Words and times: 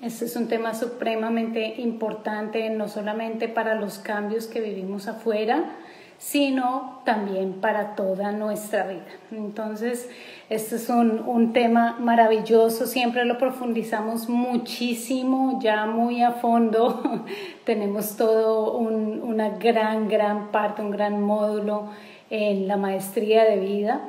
Este 0.00 0.24
es 0.24 0.34
un 0.36 0.48
tema 0.48 0.74
supremamente 0.74 1.80
importante, 1.80 2.70
no 2.70 2.88
solamente 2.88 3.48
para 3.48 3.74
los 3.74 3.98
cambios 3.98 4.46
que 4.46 4.60
vivimos 4.60 5.08
afuera, 5.08 5.76
sino 6.18 7.00
también 7.04 7.54
para 7.54 7.94
toda 7.94 8.32
nuestra 8.32 8.86
vida. 8.86 9.04
Entonces, 9.30 10.08
este 10.48 10.76
es 10.76 10.88
un, 10.88 11.52
tema 11.52 11.96
maravilloso, 12.00 12.86
siempre 12.86 13.24
lo 13.24 13.38
profundizamos 13.38 14.28
muchísimo, 14.28 15.58
ya 15.62 15.86
muy 15.86 16.22
a 16.22 16.32
fondo. 16.32 17.02
Tenemos 17.64 18.16
todo 18.16 18.78
una 18.78 19.50
gran, 19.50 20.08
gran 20.08 20.48
parte, 20.48 20.82
un 20.82 20.90
gran 20.90 21.20
módulo 21.22 21.88
en 22.30 22.68
la 22.68 22.76
maestría 22.76 23.44
de 23.44 23.58
vida. 23.58 24.00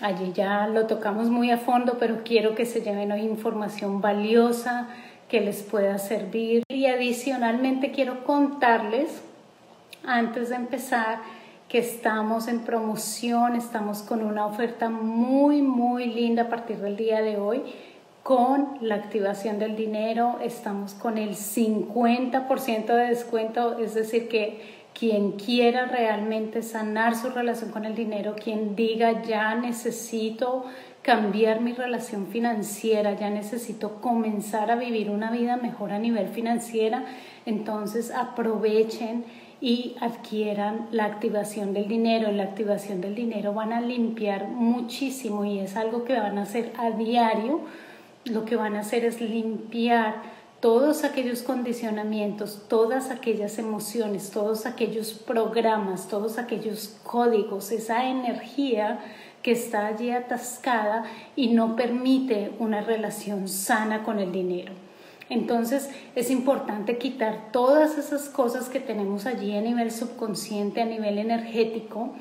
Allí 0.00 0.32
ya 0.32 0.66
lo 0.66 0.86
tocamos 0.86 1.28
muy 1.28 1.50
a 1.50 1.58
fondo, 1.58 1.96
pero 1.98 2.24
quiero 2.24 2.54
que 2.54 2.66
se 2.66 2.80
lleven 2.80 3.12
hoy 3.12 3.20
información 3.20 4.00
valiosa 4.00 4.88
que 5.28 5.40
les 5.40 5.62
pueda 5.62 5.98
servir. 5.98 6.62
Y 6.68 6.86
adicionalmente 6.86 7.90
quiero 7.90 8.24
contarles, 8.24 9.22
antes 10.04 10.50
de 10.50 10.56
empezar, 10.56 11.20
estamos 11.78 12.48
en 12.48 12.60
promoción, 12.60 13.56
estamos 13.56 14.02
con 14.02 14.22
una 14.22 14.46
oferta 14.46 14.88
muy, 14.88 15.62
muy 15.62 16.06
linda 16.06 16.44
a 16.44 16.48
partir 16.48 16.78
del 16.78 16.96
día 16.96 17.20
de 17.22 17.36
hoy. 17.36 17.62
Con 18.22 18.78
la 18.80 18.94
activación 18.94 19.58
del 19.58 19.76
dinero 19.76 20.38
estamos 20.42 20.94
con 20.94 21.18
el 21.18 21.30
50% 21.30 22.86
de 22.86 23.06
descuento, 23.08 23.78
es 23.78 23.94
decir, 23.94 24.28
que 24.28 24.84
quien 24.94 25.32
quiera 25.32 25.86
realmente 25.86 26.62
sanar 26.62 27.16
su 27.16 27.28
relación 27.28 27.70
con 27.70 27.84
el 27.84 27.94
dinero, 27.94 28.36
quien 28.42 28.76
diga 28.76 29.22
ya 29.22 29.54
necesito 29.54 30.64
cambiar 31.02 31.60
mi 31.60 31.72
relación 31.72 32.28
financiera, 32.28 33.12
ya 33.14 33.28
necesito 33.28 34.00
comenzar 34.00 34.70
a 34.70 34.76
vivir 34.76 35.10
una 35.10 35.30
vida 35.30 35.56
mejor 35.56 35.92
a 35.92 35.98
nivel 35.98 36.28
financiera, 36.28 37.04
entonces 37.44 38.10
aprovechen 38.10 39.24
y 39.64 39.96
adquieran 39.98 40.88
la 40.90 41.06
activación 41.06 41.72
del 41.72 41.88
dinero. 41.88 42.28
En 42.28 42.36
la 42.36 42.42
activación 42.42 43.00
del 43.00 43.14
dinero 43.14 43.54
van 43.54 43.72
a 43.72 43.80
limpiar 43.80 44.48
muchísimo 44.48 45.46
y 45.46 45.58
es 45.58 45.74
algo 45.74 46.04
que 46.04 46.20
van 46.20 46.36
a 46.36 46.42
hacer 46.42 46.74
a 46.76 46.90
diario. 46.90 47.62
Lo 48.26 48.44
que 48.44 48.56
van 48.56 48.76
a 48.76 48.80
hacer 48.80 49.06
es 49.06 49.22
limpiar 49.22 50.16
todos 50.60 51.02
aquellos 51.02 51.42
condicionamientos, 51.42 52.66
todas 52.68 53.10
aquellas 53.10 53.58
emociones, 53.58 54.30
todos 54.30 54.66
aquellos 54.66 55.14
programas, 55.14 56.08
todos 56.08 56.36
aquellos 56.36 56.98
códigos, 57.02 57.72
esa 57.72 58.04
energía 58.04 58.98
que 59.42 59.52
está 59.52 59.86
allí 59.86 60.10
atascada 60.10 61.04
y 61.36 61.54
no 61.54 61.74
permite 61.74 62.52
una 62.58 62.82
relación 62.82 63.48
sana 63.48 64.02
con 64.02 64.18
el 64.18 64.30
dinero. 64.30 64.83
Entonces 65.34 65.90
es 66.14 66.30
importante 66.30 66.96
quitar 66.96 67.50
todas 67.50 67.98
esas 67.98 68.28
cosas 68.28 68.68
que 68.68 68.78
tenemos 68.78 69.26
allí 69.26 69.56
a 69.56 69.60
nivel 69.60 69.90
subconsciente, 69.90 70.80
a 70.80 70.84
nivel 70.84 71.18
energético, 71.18 72.12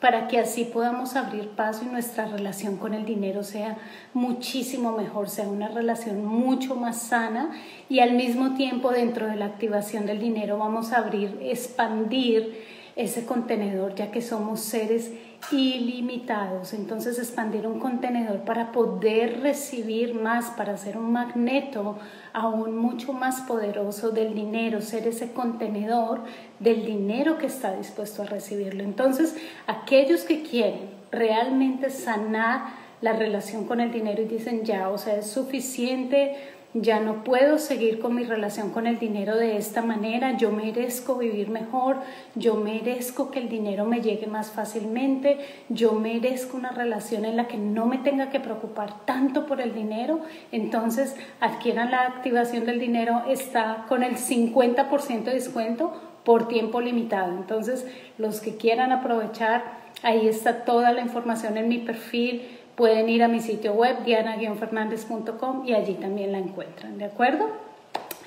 para 0.00 0.28
que 0.28 0.38
así 0.38 0.64
podamos 0.64 1.16
abrir 1.16 1.48
paso 1.48 1.84
y 1.84 1.88
nuestra 1.88 2.26
relación 2.26 2.76
con 2.76 2.94
el 2.94 3.04
dinero 3.04 3.42
sea 3.42 3.78
muchísimo 4.14 4.92
mejor, 4.92 5.28
sea 5.28 5.48
una 5.48 5.68
relación 5.68 6.24
mucho 6.24 6.76
más 6.76 7.02
sana. 7.02 7.50
Y 7.88 7.98
al 7.98 8.12
mismo 8.12 8.54
tiempo 8.54 8.92
dentro 8.92 9.26
de 9.26 9.34
la 9.34 9.46
activación 9.46 10.06
del 10.06 10.20
dinero 10.20 10.58
vamos 10.58 10.92
a 10.92 10.98
abrir, 10.98 11.38
expandir 11.42 12.75
ese 12.96 13.26
contenedor 13.26 13.94
ya 13.94 14.10
que 14.10 14.22
somos 14.22 14.60
seres 14.60 15.12
ilimitados. 15.52 16.72
Entonces 16.72 17.18
expandir 17.18 17.66
un 17.66 17.78
contenedor 17.78 18.40
para 18.40 18.72
poder 18.72 19.42
recibir 19.42 20.14
más, 20.14 20.46
para 20.56 20.78
ser 20.78 20.96
un 20.96 21.12
magneto 21.12 21.98
aún 22.32 22.76
mucho 22.76 23.12
más 23.12 23.42
poderoso 23.42 24.10
del 24.10 24.34
dinero, 24.34 24.80
ser 24.80 25.06
ese 25.06 25.32
contenedor 25.32 26.22
del 26.58 26.86
dinero 26.86 27.36
que 27.36 27.46
está 27.46 27.76
dispuesto 27.76 28.22
a 28.22 28.26
recibirlo. 28.26 28.82
Entonces, 28.82 29.36
aquellos 29.66 30.22
que 30.22 30.42
quieren 30.42 30.88
realmente 31.12 31.90
sanar 31.90 32.86
la 33.02 33.12
relación 33.12 33.66
con 33.66 33.80
el 33.80 33.92
dinero 33.92 34.22
y 34.22 34.26
dicen 34.26 34.64
ya, 34.64 34.88
o 34.88 34.96
sea, 34.96 35.16
es 35.16 35.26
suficiente 35.26 36.34
ya 36.82 37.00
no 37.00 37.24
puedo 37.24 37.58
seguir 37.58 38.00
con 38.00 38.14
mi 38.14 38.24
relación 38.24 38.70
con 38.70 38.86
el 38.86 38.98
dinero 38.98 39.36
de 39.36 39.56
esta 39.56 39.82
manera, 39.82 40.36
yo 40.36 40.50
merezco 40.50 41.16
vivir 41.16 41.48
mejor, 41.48 41.96
yo 42.34 42.56
merezco 42.56 43.30
que 43.30 43.38
el 43.38 43.48
dinero 43.48 43.86
me 43.86 44.02
llegue 44.02 44.26
más 44.26 44.50
fácilmente, 44.50 45.38
yo 45.68 45.92
merezco 45.92 46.56
una 46.56 46.70
relación 46.70 47.24
en 47.24 47.36
la 47.36 47.48
que 47.48 47.56
no 47.56 47.86
me 47.86 47.98
tenga 47.98 48.30
que 48.30 48.40
preocupar 48.40 49.04
tanto 49.06 49.46
por 49.46 49.60
el 49.60 49.74
dinero, 49.74 50.20
entonces 50.52 51.16
adquieran 51.40 51.90
la 51.90 52.02
activación 52.02 52.66
del 52.66 52.78
dinero, 52.78 53.22
está 53.26 53.86
con 53.88 54.02
el 54.02 54.16
50% 54.16 55.24
de 55.24 55.32
descuento 55.32 55.94
por 56.24 56.48
tiempo 56.48 56.80
limitado. 56.80 57.32
Entonces, 57.32 57.86
los 58.18 58.40
que 58.40 58.56
quieran 58.56 58.92
aprovechar, 58.92 59.62
ahí 60.02 60.28
está 60.28 60.64
toda 60.64 60.92
la 60.92 61.00
información 61.00 61.56
en 61.56 61.68
mi 61.68 61.78
perfil 61.78 62.42
pueden 62.76 63.08
ir 63.08 63.22
a 63.22 63.28
mi 63.28 63.40
sitio 63.40 63.72
web 63.72 64.04
diana-fernandez.com 64.04 65.66
y 65.66 65.72
allí 65.72 65.94
también 65.94 66.32
la 66.32 66.38
encuentran, 66.38 66.98
¿de 66.98 67.06
acuerdo? 67.06 67.48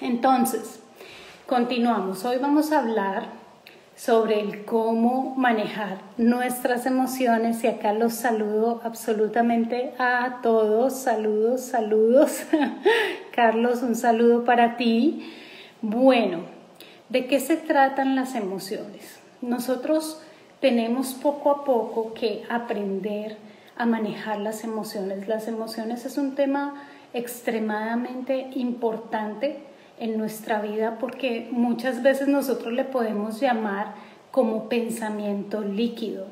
Entonces, 0.01 0.79
continuamos. 1.45 2.25
Hoy 2.25 2.37
vamos 2.37 2.71
a 2.71 2.79
hablar 2.79 3.39
sobre 3.95 4.39
el 4.39 4.65
cómo 4.65 5.35
manejar 5.35 5.99
nuestras 6.17 6.85
emociones 6.85 7.63
y 7.63 7.67
acá 7.67 7.93
los 7.93 8.13
saludo 8.13 8.81
absolutamente 8.83 9.93
a 9.99 10.39
todos. 10.41 10.93
Saludos, 10.93 11.61
saludos. 11.61 12.43
Carlos, 13.35 13.83
un 13.83 13.95
saludo 13.95 14.45
para 14.45 14.77
ti. 14.77 15.31
Bueno, 15.81 16.39
¿de 17.09 17.27
qué 17.27 17.39
se 17.39 17.57
tratan 17.57 18.15
las 18.15 18.35
emociones? 18.35 19.19
Nosotros 19.41 20.21
tenemos 20.59 21.13
poco 21.13 21.51
a 21.51 21.63
poco 21.65 22.13
que 22.13 22.43
aprender 22.49 23.48
a 23.79 23.85
manejar 23.85 24.39
las 24.39 24.63
emociones. 24.63 25.27
Las 25.27 25.47
emociones 25.47 26.05
es 26.05 26.17
un 26.17 26.35
tema 26.35 26.75
extremadamente 27.13 28.51
importante 28.55 29.57
en 29.97 30.17
nuestra 30.17 30.61
vida 30.61 30.97
porque 30.99 31.47
muchas 31.51 32.03
veces 32.03 32.27
nosotros 32.27 32.73
le 32.73 32.83
podemos 32.83 33.39
llamar 33.39 33.95
como 34.31 34.67
pensamiento 34.67 35.61
líquido. 35.61 36.27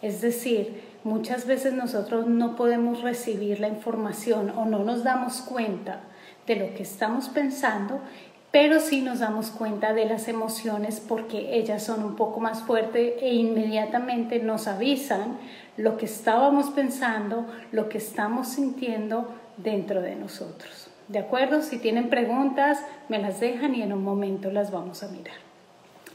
Es 0.00 0.22
decir, 0.22 0.82
muchas 1.04 1.46
veces 1.46 1.74
nosotros 1.74 2.26
no 2.26 2.56
podemos 2.56 3.02
recibir 3.02 3.60
la 3.60 3.68
información 3.68 4.50
o 4.56 4.64
no 4.64 4.78
nos 4.78 5.04
damos 5.04 5.42
cuenta 5.42 6.00
de 6.46 6.56
lo 6.56 6.74
que 6.74 6.82
estamos 6.82 7.28
pensando, 7.28 8.00
pero 8.50 8.80
sí 8.80 9.02
nos 9.02 9.20
damos 9.20 9.50
cuenta 9.50 9.92
de 9.92 10.06
las 10.06 10.28
emociones 10.28 10.98
porque 10.98 11.58
ellas 11.58 11.84
son 11.84 12.02
un 12.02 12.16
poco 12.16 12.40
más 12.40 12.62
fuertes 12.62 13.14
e 13.20 13.34
inmediatamente 13.34 14.40
nos 14.40 14.66
avisan 14.66 15.38
lo 15.80 15.96
que 15.96 16.04
estábamos 16.04 16.70
pensando, 16.70 17.46
lo 17.72 17.88
que 17.88 17.98
estamos 17.98 18.48
sintiendo 18.48 19.32
dentro 19.56 20.02
de 20.02 20.14
nosotros. 20.14 20.88
¿De 21.08 21.18
acuerdo? 21.18 21.62
Si 21.62 21.78
tienen 21.78 22.10
preguntas, 22.10 22.78
me 23.08 23.18
las 23.18 23.40
dejan 23.40 23.74
y 23.74 23.82
en 23.82 23.92
un 23.92 24.04
momento 24.04 24.50
las 24.50 24.70
vamos 24.70 25.02
a 25.02 25.08
mirar. 25.08 25.36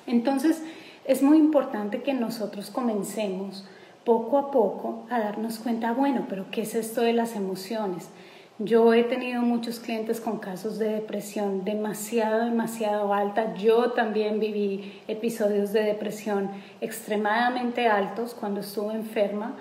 Entonces, 0.05 0.61
es 1.05 1.23
muy 1.23 1.37
importante 1.37 2.03
que 2.03 2.13
nosotros 2.13 2.69
comencemos 2.69 3.65
poco 4.03 4.37
a 4.37 4.51
poco 4.51 5.05
a 5.09 5.19
darnos 5.19 5.57
cuenta, 5.57 5.93
bueno, 5.93 6.27
pero 6.29 6.45
¿qué 6.51 6.61
es 6.61 6.75
esto 6.75 7.01
de 7.01 7.13
las 7.13 7.35
emociones? 7.35 8.09
Yo 8.57 8.93
he 8.93 9.03
tenido 9.03 9.41
muchos 9.41 9.81
clientes 9.81 10.21
con 10.21 10.39
casos 10.39 10.79
de 10.79 10.87
depresión 10.87 11.65
demasiado, 11.65 12.45
demasiado 12.45 13.13
alta. 13.13 13.53
Yo 13.55 13.91
también 13.91 14.39
viví 14.39 15.01
episodios 15.09 15.73
de 15.73 15.83
depresión 15.83 16.51
extremadamente 16.79 17.87
altos 17.87 18.33
cuando 18.33 18.61
estuve 18.61 18.93
enferma. 18.93 19.57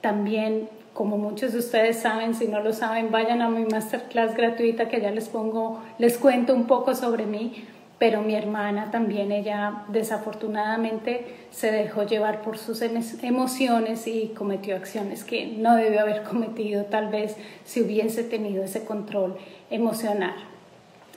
También 0.00 0.70
como 0.94 1.18
muchos 1.18 1.52
de 1.52 1.58
ustedes 1.58 1.98
saben, 1.98 2.34
si 2.34 2.48
no 2.48 2.60
lo 2.60 2.72
saben, 2.72 3.10
vayan 3.10 3.42
a 3.42 3.50
mi 3.50 3.66
masterclass 3.66 4.34
gratuita 4.34 4.88
que 4.88 5.02
ya 5.02 5.10
les 5.10 5.28
pongo, 5.28 5.82
les 5.98 6.16
cuento 6.16 6.54
un 6.54 6.66
poco 6.66 6.94
sobre 6.94 7.26
mí, 7.26 7.66
pero 8.00 8.22
mi 8.22 8.34
hermana 8.34 8.90
también, 8.90 9.30
ella 9.30 9.84
desafortunadamente 9.88 11.36
se 11.50 11.70
dejó 11.70 12.04
llevar 12.04 12.40
por 12.40 12.56
sus 12.56 12.80
emociones 12.80 14.06
y 14.06 14.32
cometió 14.34 14.74
acciones 14.74 15.22
que 15.22 15.46
no 15.58 15.76
debió 15.76 16.00
haber 16.00 16.22
cometido 16.30 16.86
tal 16.86 17.10
vez 17.10 17.36
si 17.64 17.82
hubiese 17.82 18.24
tenido 18.24 18.64
ese 18.64 18.86
control 18.86 19.36
emocional. 19.68 20.34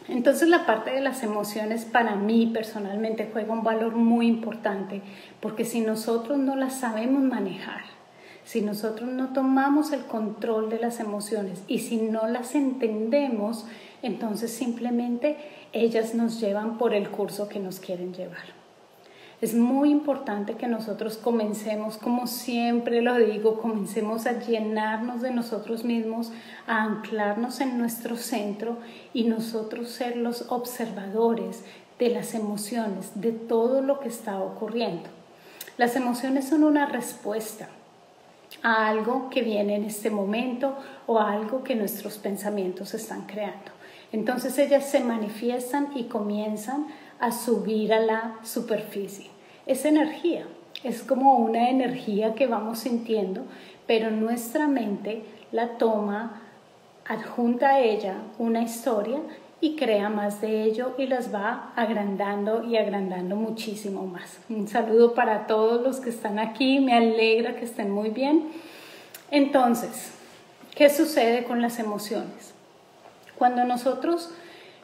Entonces 0.10 0.50
la 0.50 0.66
parte 0.66 0.92
de 0.92 1.00
las 1.00 1.24
emociones 1.24 1.86
para 1.86 2.18
mí 2.18 2.52
personalmente 2.54 3.30
juega 3.32 3.54
un 3.54 3.64
valor 3.64 3.96
muy 3.96 4.28
importante 4.28 5.02
porque 5.40 5.64
si 5.64 5.80
nosotros 5.80 6.38
no 6.38 6.58
las 6.58 6.82
sabemos 6.82 7.24
manejar, 7.24 7.84
si 8.44 8.60
nosotros 8.60 9.10
no 9.10 9.32
tomamos 9.32 9.94
el 9.94 10.02
control 10.02 10.70
de 10.70 10.80
las 10.80 11.00
emociones 11.00 11.64
y 11.70 11.80
si 11.80 11.96
no 11.96 12.28
las 12.28 12.56
entendemos, 12.56 13.66
entonces 14.02 14.52
simplemente 14.52 15.38
ellas 15.74 16.14
nos 16.14 16.40
llevan 16.40 16.78
por 16.78 16.94
el 16.94 17.10
curso 17.10 17.50
que 17.50 17.60
nos 17.60 17.80
quieren 17.80 18.14
llevar. 18.14 18.64
Es 19.42 19.54
muy 19.54 19.92
importante 19.92 20.54
que 20.56 20.68
nosotros 20.68 21.18
comencemos, 21.18 21.98
como 21.98 22.28
siempre 22.28 23.02
lo 23.02 23.18
digo, 23.18 23.60
comencemos 23.60 24.26
a 24.26 24.40
llenarnos 24.40 25.22
de 25.22 25.32
nosotros 25.32 25.84
mismos, 25.84 26.32
a 26.66 26.84
anclarnos 26.84 27.60
en 27.60 27.78
nuestro 27.78 28.16
centro 28.16 28.78
y 29.14 29.26
nosotros 29.26 29.90
ser 29.90 30.16
los 30.16 30.46
observadores 30.50 31.66
de 32.00 32.10
las 32.10 32.36
emociones, 32.36 33.12
de 33.16 33.34
todo 33.34 33.82
lo 33.82 34.00
que 34.00 34.08
está 34.08 34.40
ocurriendo. 34.40 35.10
Las 35.78 35.98
emociones 35.98 36.48
son 36.48 36.64
una 36.64 36.86
respuesta 36.86 37.68
a 38.62 38.88
algo 38.88 39.30
que 39.30 39.42
viene 39.42 39.76
en 39.76 39.84
este 39.84 40.10
momento 40.10 40.78
o 41.06 41.20
a 41.20 41.34
algo 41.34 41.64
que 41.64 41.76
nuestros 41.76 42.18
pensamientos 42.18 42.94
están 42.94 43.24
creando. 43.24 43.72
Entonces 44.14 44.58
ellas 44.60 44.86
se 44.86 45.00
manifiestan 45.00 45.90
y 45.96 46.04
comienzan 46.04 46.86
a 47.20 47.32
subir 47.32 47.92
a 47.94 48.00
la 48.00 48.36
superficie. 48.44 49.32
Es 49.66 49.86
energía, 49.86 50.46
es 50.84 51.02
como 51.02 51.38
una 51.40 51.70
energía 51.70 52.36
que 52.36 52.46
vamos 52.46 52.80
sintiendo, 52.80 53.42
pero 53.88 54.12
nuestra 54.12 54.68
mente 54.68 55.24
la 55.52 55.78
toma, 55.80 56.42
adjunta 57.06 57.70
a 57.70 57.80
ella 57.80 58.18
una 58.38 58.62
historia 58.62 59.20
y 59.60 59.76
crea 59.78 60.10
más 60.10 60.42
de 60.42 60.64
ello 60.64 60.94
y 61.00 61.08
las 61.08 61.34
va 61.34 61.74
agrandando 61.76 62.64
y 62.64 62.78
agrandando 62.78 63.36
muchísimo 63.36 64.06
más. 64.06 64.38
Un 64.48 64.68
saludo 64.68 65.16
para 65.16 65.48
todos 65.48 65.82
los 65.82 66.00
que 66.00 66.12
están 66.12 66.38
aquí, 66.38 66.80
me 66.80 66.94
alegra 66.94 67.56
que 67.56 67.66
estén 67.66 67.90
muy 67.90 68.12
bien. 68.12 68.50
Entonces, 69.32 70.12
¿qué 70.76 70.92
sucede 70.92 71.46
con 71.46 71.64
las 71.64 71.80
emociones? 71.80 72.53
Cuando 73.38 73.64
nosotros 73.64 74.32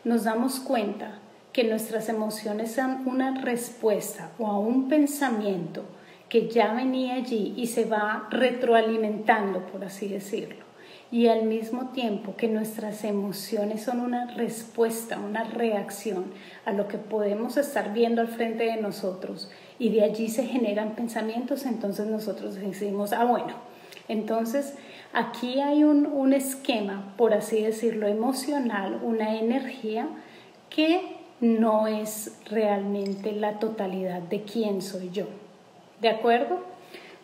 nos 0.03 0.23
damos 0.23 0.59
cuenta 0.59 1.19
que 1.53 1.63
nuestras 1.63 2.09
emociones 2.09 2.73
son 2.73 3.07
una 3.07 3.41
respuesta 3.41 4.31
o 4.37 4.47
a 4.47 4.59
un 4.59 4.87
pensamiento 4.87 5.83
que 6.29 6.47
ya 6.47 6.73
venía 6.73 7.15
allí 7.15 7.53
y 7.57 7.67
se 7.67 7.85
va 7.85 8.27
retroalimentando, 8.29 9.65
por 9.67 9.83
así 9.83 10.07
decirlo 10.07 10.69
y 11.11 11.27
al 11.27 11.43
mismo 11.45 11.89
tiempo 11.89 12.35
que 12.35 12.47
nuestras 12.47 13.03
emociones 13.03 13.81
son 13.83 13.99
una 13.99 14.27
respuesta, 14.35 15.19
una 15.19 15.43
reacción 15.43 16.25
a 16.65 16.71
lo 16.71 16.87
que 16.87 16.99
podemos 16.99 17.57
estar 17.57 17.93
viendo 17.93 18.21
al 18.21 18.27
frente 18.27 18.65
de 18.65 18.77
nosotros 18.77 19.49
y 19.79 19.89
de 19.89 20.03
allí 20.03 20.29
se 20.29 20.45
generan 20.45 20.95
pensamientos, 20.95 21.65
entonces 21.65 22.05
nosotros 22.05 22.55
decimos, 22.55 23.11
ah, 23.13 23.25
bueno, 23.25 23.55
entonces 24.07 24.75
aquí 25.13 25.59
hay 25.61 25.83
un, 25.83 26.05
un 26.05 26.33
esquema, 26.33 27.13
por 27.17 27.33
así 27.33 27.61
decirlo, 27.61 28.07
emocional, 28.07 28.99
una 29.03 29.37
energía 29.37 30.07
que 30.69 31.17
no 31.41 31.87
es 31.87 32.37
realmente 32.49 33.31
la 33.31 33.59
totalidad 33.59 34.21
de 34.21 34.43
quién 34.43 34.81
soy 34.81 35.09
yo. 35.11 35.25
¿De 36.01 36.09
acuerdo? 36.09 36.63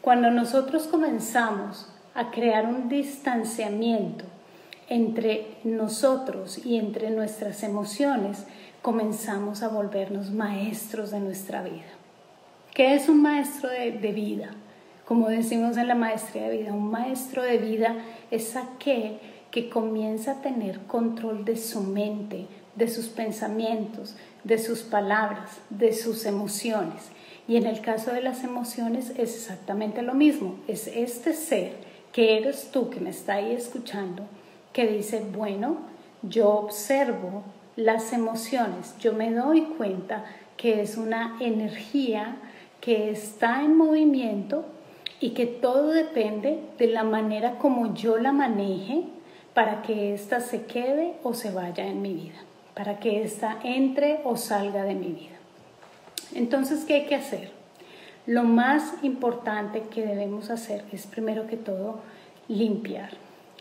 Cuando 0.02 0.32
nosotros 0.32 0.88
comenzamos 0.88 1.90
a 2.14 2.32
crear 2.32 2.66
un 2.66 2.90
distanciamiento 2.90 4.26
entre 4.88 5.58
nosotros 5.64 6.64
y 6.64 6.78
entre 6.78 7.10
nuestras 7.10 7.64
emociones, 7.64 8.46
comenzamos 8.82 9.64
a 9.64 9.68
volvernos 9.68 10.32
maestros 10.32 11.12
de 11.12 11.20
nuestra 11.20 11.64
vida. 11.64 11.84
¿Qué 12.74 12.94
es 12.94 13.10
un 13.10 13.22
maestro 13.22 13.70
de, 13.70 14.12
vida? 14.12 14.50
Como 15.06 15.30
decimos 15.30 15.78
en 15.78 15.88
la 15.88 15.94
maestría 15.96 16.50
de 16.50 16.58
vida, 16.58 16.74
un 16.74 16.90
maestro 16.90 17.44
de 17.44 17.60
vida 17.60 17.96
es 18.32 18.56
aquel 18.56 19.20
que 19.52 19.70
comienza 19.70 20.32
a 20.32 20.42
tener 20.42 20.80
control 20.88 21.46
de 21.46 21.58
su 21.58 21.82
mente, 21.82 22.48
de 22.76 22.88
sus 22.88 23.08
pensamientos, 23.10 24.16
de 24.44 24.58
sus 24.58 24.82
palabras, 24.82 25.60
de 25.70 25.94
sus 25.94 26.26
emociones. 26.26 27.12
Y 27.48 27.58
en 27.58 27.68
el 27.68 27.82
caso 27.82 28.12
de 28.12 28.22
las 28.22 28.44
emociones 28.44 29.12
es 29.12 29.36
exactamente 29.36 30.02
lo 30.02 30.16
mismo, 30.16 30.56
es 30.68 30.88
este 30.88 31.34
ser 31.34 31.74
que 32.12 32.38
eres 32.38 32.72
tú 32.72 32.90
que 32.90 33.00
me 33.00 33.12
está 33.12 33.36
ahí 33.36 33.52
escuchando, 33.52 34.24
que 34.74 34.88
dice, 34.88 35.24
bueno, 35.36 35.78
yo 36.24 36.50
observo 36.50 37.44
las 37.76 38.12
emociones, 38.12 38.96
yo 39.00 39.14
me 39.14 39.32
doy 39.32 39.62
cuenta 39.78 40.26
que 40.58 40.82
es 40.82 40.98
una 40.98 41.38
energía 41.40 42.38
que 42.82 43.12
está 43.12 43.62
en 43.64 43.78
movimiento 43.78 44.66
y 45.26 45.32
que 45.32 45.48
todo 45.48 45.88
depende 45.88 46.60
de 46.78 46.86
la 46.86 47.04
manera 47.04 47.58
como 47.58 47.96
yo 47.96 48.20
la 48.20 48.32
maneje 48.32 49.06
para 49.56 49.82
que 49.82 50.14
ésta 50.14 50.40
se 50.40 50.68
quede 50.68 51.16
o 51.24 51.34
se 51.34 51.50
vaya 51.50 51.88
en 51.88 52.04
mi 52.04 52.14
vida, 52.14 52.38
para 52.76 53.00
que 53.00 53.24
ésta 53.24 53.58
entre 53.64 54.22
o 54.24 54.38
salga 54.38 54.84
de 54.84 54.94
mi 54.94 55.08
vida. 55.08 55.38
Entonces, 56.36 56.86
¿qué 56.86 56.94
hay 56.94 57.06
que 57.08 57.16
hacer? 57.16 57.50
Lo 58.28 58.44
más 58.44 58.94
importante 59.02 59.82
que 59.90 60.06
debemos 60.06 60.52
hacer 60.52 60.84
es 60.92 61.08
primero 61.08 61.48
que 61.48 61.58
todo 61.58 62.02
limpiar, 62.48 63.10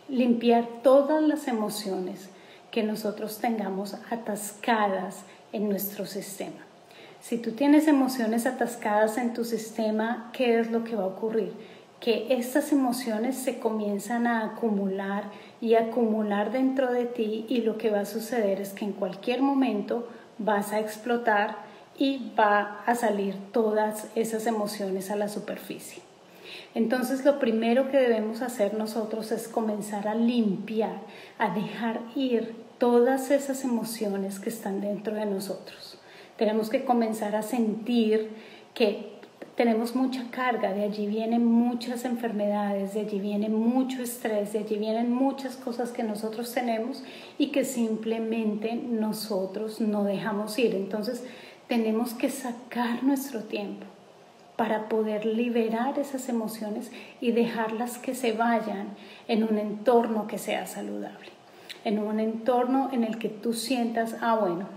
limpiar 0.07 0.67
todas 0.83 1.23
las 1.23 1.47
emociones 1.47 2.29
que 2.69 2.83
nosotros 2.83 3.39
tengamos 3.39 3.95
atascadas 4.11 5.23
en 5.51 5.67
nuestro 5.67 6.05
sistema. 6.05 6.64
Si 7.27 7.39
tú 7.39 7.53
tienes 7.53 7.87
emociones 7.87 8.45
atascadas 8.45 9.17
en 9.17 9.33
tu 9.33 9.45
sistema, 9.45 10.29
¿qué 10.31 10.59
es 10.59 10.69
lo 10.69 10.83
que 10.83 10.95
va 10.95 11.05
a 11.05 11.07
ocurrir? 11.07 11.53
Que 11.99 12.27
estas 12.29 12.71
emociones 12.71 13.35
se 13.35 13.57
comienzan 13.57 14.27
a 14.27 14.45
acumular 14.45 15.31
y 15.59 15.73
acumular 15.73 16.51
dentro 16.51 16.91
de 16.91 17.05
ti 17.05 17.47
y 17.49 17.61
lo 17.61 17.79
que 17.79 17.89
va 17.89 18.01
a 18.01 18.05
suceder 18.05 18.61
es 18.61 18.73
que 18.73 18.85
en 18.85 18.91
cualquier 18.91 19.41
momento 19.41 20.07
vas 20.37 20.71
a 20.71 20.79
explotar 20.79 21.55
y 21.97 22.31
va 22.37 22.83
a 22.85 22.93
salir 22.93 23.35
todas 23.51 24.05
esas 24.13 24.45
emociones 24.45 25.09
a 25.09 25.15
la 25.15 25.27
superficie. 25.27 26.03
Entonces 26.75 27.25
lo 27.25 27.39
primero 27.39 27.89
que 27.89 27.97
debemos 27.97 28.43
hacer 28.43 28.75
nosotros 28.75 29.31
es 29.31 29.47
comenzar 29.47 30.07
a 30.07 30.13
limpiar, 30.13 31.01
a 31.39 31.55
dejar 31.55 32.01
ir 32.15 32.55
todas 32.77 33.31
esas 33.31 33.63
emociones 33.63 34.39
que 34.39 34.49
están 34.49 34.79
dentro 34.79 35.15
de 35.15 35.25
nosotros. 35.25 35.94
Tenemos 36.37 36.69
que 36.69 36.83
comenzar 36.83 37.35
a 37.35 37.41
sentir 37.41 38.29
que 38.73 39.15
tenemos 39.55 39.95
mucha 39.95 40.29
carga, 40.31 40.73
de 40.73 40.83
allí 40.83 41.07
vienen 41.07 41.45
muchas 41.45 42.03
enfermedades, 42.03 42.93
de 42.93 43.01
allí 43.01 43.19
viene 43.19 43.47
mucho 43.47 44.03
estrés, 44.03 44.51
de 44.51 44.59
allí 44.59 44.77
vienen 44.77 45.13
muchas 45.13 45.55
cosas 45.55 45.91
que 45.91 46.03
nosotros 46.03 46.53
tenemos 46.53 47.03
y 47.37 47.47
que 47.47 47.63
simplemente 47.63 48.75
nosotros 48.75 49.79
no 49.79 50.03
dejamos 50.03 50.59
ir. 50.59 50.75
Entonces 50.75 51.23
tenemos 51.69 52.13
que 52.13 52.29
sacar 52.29 53.03
nuestro 53.03 53.43
tiempo 53.43 53.85
para 54.57 54.89
poder 54.89 55.25
liberar 55.25 55.99
esas 55.99 56.27
emociones 56.27 56.91
y 57.21 57.31
dejarlas 57.31 57.97
que 57.97 58.13
se 58.13 58.33
vayan 58.33 58.89
en 59.29 59.43
un 59.43 59.57
entorno 59.57 60.27
que 60.27 60.37
sea 60.37 60.65
saludable, 60.67 61.29
en 61.85 61.99
un 61.99 62.19
entorno 62.19 62.89
en 62.91 63.05
el 63.05 63.17
que 63.19 63.29
tú 63.29 63.53
sientas, 63.53 64.17
ah, 64.21 64.35
bueno, 64.35 64.67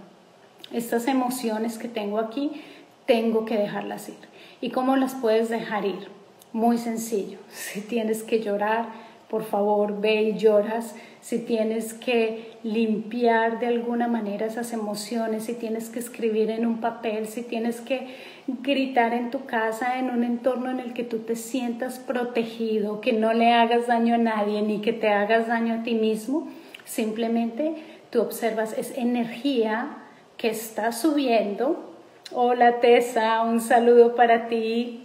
estas 0.72 1.08
emociones 1.08 1.78
que 1.78 1.88
tengo 1.88 2.18
aquí, 2.18 2.62
tengo 3.06 3.44
que 3.44 3.56
dejarlas 3.56 4.08
ir. 4.08 4.16
¿Y 4.60 4.70
cómo 4.70 4.96
las 4.96 5.14
puedes 5.14 5.48
dejar 5.48 5.84
ir? 5.84 6.08
Muy 6.52 6.78
sencillo. 6.78 7.38
Si 7.50 7.80
tienes 7.80 8.22
que 8.22 8.40
llorar, 8.40 8.86
por 9.28 9.44
favor, 9.44 10.00
ve 10.00 10.22
y 10.22 10.38
lloras. 10.38 10.94
Si 11.20 11.38
tienes 11.38 11.92
que 11.92 12.58
limpiar 12.62 13.60
de 13.60 13.66
alguna 13.66 14.08
manera 14.08 14.46
esas 14.46 14.72
emociones, 14.72 15.44
si 15.44 15.54
tienes 15.54 15.90
que 15.90 15.98
escribir 15.98 16.50
en 16.50 16.64
un 16.64 16.80
papel, 16.80 17.28
si 17.28 17.42
tienes 17.42 17.80
que 17.80 18.06
gritar 18.46 19.12
en 19.12 19.30
tu 19.30 19.44
casa, 19.44 19.98
en 19.98 20.10
un 20.10 20.24
entorno 20.24 20.70
en 20.70 20.80
el 20.80 20.94
que 20.94 21.04
tú 21.04 21.18
te 21.18 21.36
sientas 21.36 21.98
protegido, 21.98 23.00
que 23.00 23.12
no 23.12 23.34
le 23.34 23.52
hagas 23.52 23.86
daño 23.86 24.14
a 24.14 24.18
nadie 24.18 24.62
ni 24.62 24.80
que 24.80 24.94
te 24.94 25.08
hagas 25.08 25.48
daño 25.48 25.74
a 25.74 25.82
ti 25.82 25.94
mismo, 25.94 26.48
simplemente 26.84 27.74
tú 28.10 28.22
observas, 28.22 28.76
es 28.78 28.96
energía 28.96 29.98
que 30.38 30.48
está 30.48 30.92
subiendo 30.92 31.88
Hola 32.30 32.80
Tessa, 32.80 33.40
un 33.40 33.58
saludo 33.58 34.14
para 34.14 34.48
ti. 34.48 35.00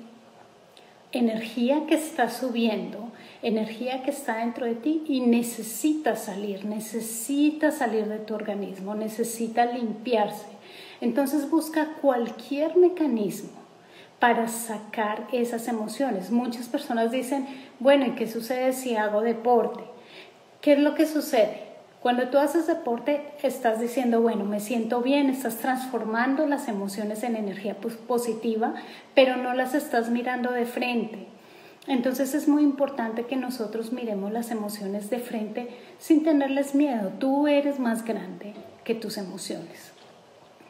Energía 1.14 1.86
que 1.88 1.96
está 1.96 2.30
subiendo, 2.30 3.12
energía 3.42 4.04
que 4.04 4.12
está 4.12 4.40
dentro 4.40 4.66
de 4.66 4.76
ti 4.76 5.06
y 5.08 5.22
necesita 5.22 6.18
salir, 6.18 6.66
necesita 6.66 7.72
salir 7.72 8.08
de 8.08 8.18
tu 8.18 8.36
organismo, 8.36 8.94
necesita 8.94 9.66
limpiarse. 9.66 10.48
Entonces 11.00 11.50
busca 11.50 11.94
cualquier 12.02 12.76
mecanismo 12.76 13.52
para 14.20 14.50
sacar 14.50 15.26
esas 15.32 15.70
emociones. 15.70 16.30
Muchas 16.30 16.68
personas 16.68 17.10
dicen, 17.12 17.48
bueno, 17.80 18.06
¿y 18.06 18.12
qué 18.16 18.28
sucede 18.28 18.74
si 18.74 18.98
hago 18.98 19.22
deporte? 19.22 19.82
¿Qué 20.60 20.74
es 20.74 20.80
lo 20.80 20.94
que 20.94 21.06
sucede? 21.06 21.73
Cuando 22.04 22.28
tú 22.28 22.38
haces 22.38 22.68
deporte, 22.68 23.22
estás 23.44 23.80
diciendo, 23.80 24.22
bueno, 24.22 24.44
me 24.44 24.60
siento 24.60 25.02
bien, 25.02 25.30
estás 25.30 25.60
transformando 25.60 26.46
las 26.46 26.68
emociones 26.68 27.24
en 27.24 27.38
energía 27.38 27.78
positiva, 27.78 28.74
pero 29.16 29.38
no 29.38 29.54
las 29.54 29.74
estás 29.74 30.10
mirando 30.10 30.52
de 30.52 30.66
frente. 30.66 31.28
Entonces 31.88 32.34
es 32.34 32.50
muy 32.50 32.62
importante 32.62 33.24
que 33.24 33.38
nosotros 33.38 33.94
miremos 33.94 34.34
las 34.34 34.52
emociones 34.52 35.10
de 35.10 35.20
frente 35.20 35.70
sin 35.98 36.26
tenerles 36.26 36.76
miedo. 36.76 37.14
Tú 37.20 37.48
eres 37.48 37.80
más 37.80 38.04
grande 38.04 38.54
que 38.84 38.96
tus 38.96 39.18
emociones. 39.18 39.94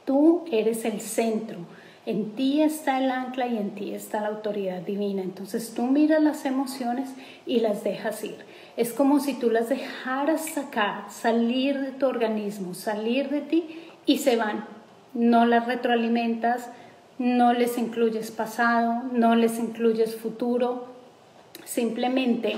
Tú 0.05 0.45
eres 0.51 0.85
el 0.85 1.01
centro. 1.01 1.57
En 2.05 2.35
ti 2.35 2.61
está 2.61 3.03
el 3.03 3.09
ancla 3.09 3.47
y 3.47 3.57
en 3.57 3.71
ti 3.71 3.95
está 3.95 4.21
la 4.21 4.27
autoridad 4.27 4.81
divina. 4.81 5.23
Entonces 5.23 5.73
tú 5.73 5.81
miras 5.87 6.21
las 6.21 6.45
emociones 6.45 7.09
y 7.47 7.61
las 7.61 7.83
dejas 7.83 8.23
ir. 8.23 8.37
Es 8.75 8.91
como 8.91 9.19
si 9.19 9.35
tú 9.35 9.51
las 9.51 9.69
dejaras 9.69 10.49
sacar, 10.49 11.09
salir 11.11 11.79
de 11.79 11.91
tu 11.91 12.07
organismo, 12.07 12.73
salir 12.73 13.29
de 13.29 13.41
ti 13.41 13.89
y 14.05 14.17
se 14.17 14.35
van. 14.35 14.65
No 15.13 15.45
las 15.45 15.67
retroalimentas, 15.67 16.69
no 17.19 17.53
les 17.53 17.77
incluyes 17.77 18.31
pasado, 18.31 19.03
no 19.11 19.35
les 19.35 19.59
incluyes 19.59 20.15
futuro, 20.15 20.87
simplemente 21.65 22.55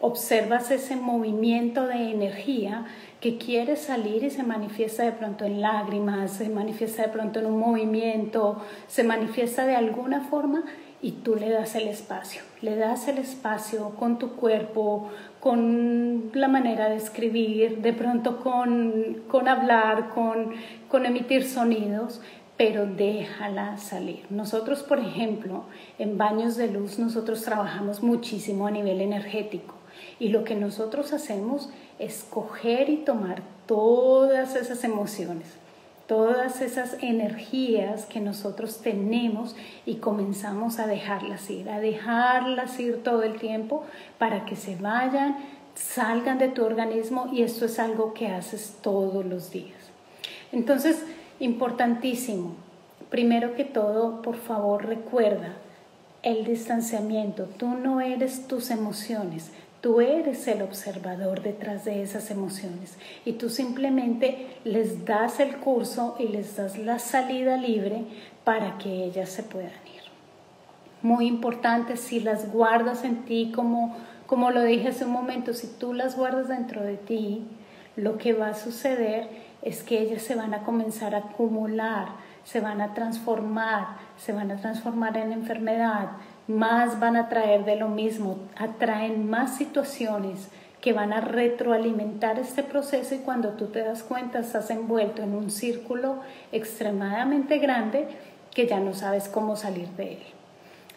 observas 0.00 0.70
ese 0.70 0.96
movimiento 0.96 1.86
de 1.86 2.12
energía 2.12 2.86
que 3.20 3.36
quiere 3.36 3.76
salir 3.76 4.22
y 4.24 4.30
se 4.30 4.44
manifiesta 4.44 5.02
de 5.02 5.12
pronto 5.12 5.44
en 5.44 5.60
lágrimas, 5.60 6.32
se 6.32 6.48
manifiesta 6.48 7.02
de 7.02 7.08
pronto 7.08 7.40
en 7.40 7.46
un 7.46 7.58
movimiento, 7.58 8.62
se 8.86 9.02
manifiesta 9.02 9.66
de 9.66 9.74
alguna 9.74 10.20
forma 10.20 10.64
y 11.00 11.12
tú 11.12 11.36
le 11.36 11.50
das 11.50 11.74
el 11.76 11.86
espacio, 11.86 12.42
le 12.60 12.76
das 12.76 13.06
el 13.06 13.18
espacio 13.18 13.90
con 13.98 14.18
tu 14.18 14.30
cuerpo, 14.30 15.10
con 15.40 16.30
la 16.34 16.48
manera 16.48 16.88
de 16.88 16.96
escribir, 16.96 17.78
de 17.78 17.92
pronto 17.92 18.38
con, 18.40 19.22
con 19.28 19.46
hablar, 19.46 20.10
con, 20.10 20.54
con 20.88 21.06
emitir 21.06 21.44
sonidos, 21.44 22.20
pero 22.56 22.86
déjala 22.86 23.76
salir. 23.78 24.24
Nosotros, 24.30 24.82
por 24.82 24.98
ejemplo, 24.98 25.64
en 26.00 26.18
baños 26.18 26.56
de 26.56 26.68
luz, 26.68 26.98
nosotros 26.98 27.42
trabajamos 27.42 28.02
muchísimo 28.02 28.66
a 28.66 28.72
nivel 28.72 29.00
energético 29.00 29.74
y 30.18 30.30
lo 30.30 30.42
que 30.42 30.56
nosotros 30.56 31.12
hacemos 31.12 31.70
es 32.00 32.24
coger 32.28 32.88
y 32.90 32.96
tomar 32.96 33.42
todas 33.66 34.56
esas 34.56 34.82
emociones 34.82 35.46
todas 36.08 36.62
esas 36.62 36.96
energías 37.02 38.06
que 38.06 38.18
nosotros 38.18 38.78
tenemos 38.78 39.54
y 39.84 39.96
comenzamos 39.96 40.78
a 40.78 40.86
dejarlas 40.86 41.48
ir, 41.50 41.68
a 41.68 41.80
dejarlas 41.80 42.80
ir 42.80 43.02
todo 43.02 43.22
el 43.22 43.38
tiempo 43.38 43.84
para 44.18 44.46
que 44.46 44.56
se 44.56 44.74
vayan, 44.76 45.36
salgan 45.74 46.38
de 46.38 46.48
tu 46.48 46.64
organismo 46.64 47.28
y 47.30 47.42
esto 47.42 47.66
es 47.66 47.78
algo 47.78 48.14
que 48.14 48.28
haces 48.28 48.78
todos 48.80 49.24
los 49.26 49.50
días. 49.50 49.76
Entonces, 50.50 51.04
importantísimo, 51.40 52.54
primero 53.10 53.54
que 53.54 53.66
todo, 53.66 54.22
por 54.22 54.36
favor 54.36 54.86
recuerda 54.86 55.56
el 56.22 56.46
distanciamiento, 56.46 57.44
tú 57.58 57.68
no 57.68 58.00
eres 58.00 58.48
tus 58.48 58.70
emociones, 58.70 59.50
Tú 59.80 60.00
eres 60.00 60.48
el 60.48 60.62
observador 60.62 61.42
detrás 61.42 61.84
de 61.84 62.02
esas 62.02 62.32
emociones 62.32 62.98
y 63.24 63.34
tú 63.34 63.48
simplemente 63.48 64.58
les 64.64 65.04
das 65.04 65.38
el 65.38 65.56
curso 65.58 66.16
y 66.18 66.28
les 66.28 66.56
das 66.56 66.76
la 66.78 66.98
salida 66.98 67.56
libre 67.56 68.04
para 68.42 68.76
que 68.78 69.04
ellas 69.04 69.28
se 69.28 69.44
puedan 69.44 69.70
ir. 69.70 70.02
Muy 71.00 71.28
importante, 71.28 71.96
si 71.96 72.18
las 72.18 72.52
guardas 72.52 73.04
en 73.04 73.24
ti, 73.24 73.52
como, 73.54 73.96
como 74.26 74.50
lo 74.50 74.64
dije 74.64 74.88
hace 74.88 75.04
un 75.04 75.12
momento, 75.12 75.54
si 75.54 75.68
tú 75.68 75.94
las 75.94 76.16
guardas 76.16 76.48
dentro 76.48 76.82
de 76.82 76.96
ti, 76.96 77.46
lo 77.94 78.18
que 78.18 78.32
va 78.32 78.48
a 78.48 78.54
suceder 78.54 79.28
es 79.62 79.84
que 79.84 80.00
ellas 80.00 80.22
se 80.22 80.34
van 80.34 80.54
a 80.54 80.64
comenzar 80.64 81.14
a 81.14 81.18
acumular, 81.18 82.08
se 82.42 82.60
van 82.60 82.80
a 82.80 82.94
transformar, 82.94 83.98
se 84.16 84.32
van 84.32 84.50
a 84.50 84.56
transformar 84.56 85.16
en 85.18 85.32
enfermedad, 85.32 86.08
más 86.48 86.98
van 86.98 87.16
a 87.16 87.28
traer 87.28 87.64
de 87.64 87.76
lo 87.76 87.88
mismo, 87.88 88.38
atraen 88.56 89.28
más 89.28 89.56
situaciones 89.56 90.48
que 90.80 90.92
van 90.92 91.12
a 91.12 91.20
retroalimentar 91.20 92.38
este 92.38 92.62
proceso 92.62 93.14
y 93.14 93.18
cuando 93.18 93.50
tú 93.50 93.66
te 93.66 93.80
das 93.80 94.02
cuenta 94.02 94.38
estás 94.38 94.70
envuelto 94.70 95.22
en 95.22 95.34
un 95.34 95.50
círculo 95.50 96.20
extremadamente 96.50 97.58
grande 97.58 98.08
que 98.54 98.66
ya 98.66 98.80
no 98.80 98.94
sabes 98.94 99.28
cómo 99.28 99.56
salir 99.56 99.88
de 99.90 100.14
él. 100.14 100.22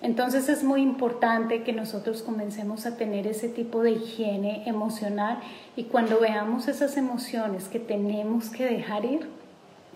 Entonces 0.01 0.49
es 0.49 0.63
muy 0.63 0.81
importante 0.81 1.61
que 1.63 1.73
nosotros 1.73 2.23
comencemos 2.23 2.85
a 2.85 2.97
tener 2.97 3.27
ese 3.27 3.49
tipo 3.49 3.83
de 3.83 3.91
higiene 3.91 4.63
emocional 4.67 5.39
y 5.75 5.83
cuando 5.83 6.19
veamos 6.19 6.67
esas 6.67 6.97
emociones 6.97 7.67
que 7.67 7.79
tenemos 7.79 8.49
que 8.49 8.65
dejar 8.65 9.05
ir, 9.05 9.29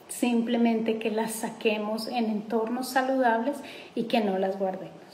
simplemente 0.08 1.00
que 1.00 1.10
las 1.10 1.32
saquemos 1.32 2.08
en 2.08 2.26
entornos 2.26 2.90
saludables 2.90 3.58
y 3.96 4.04
que 4.04 4.22
no 4.22 4.38
las 4.38 4.60
guardemos. 4.60 5.05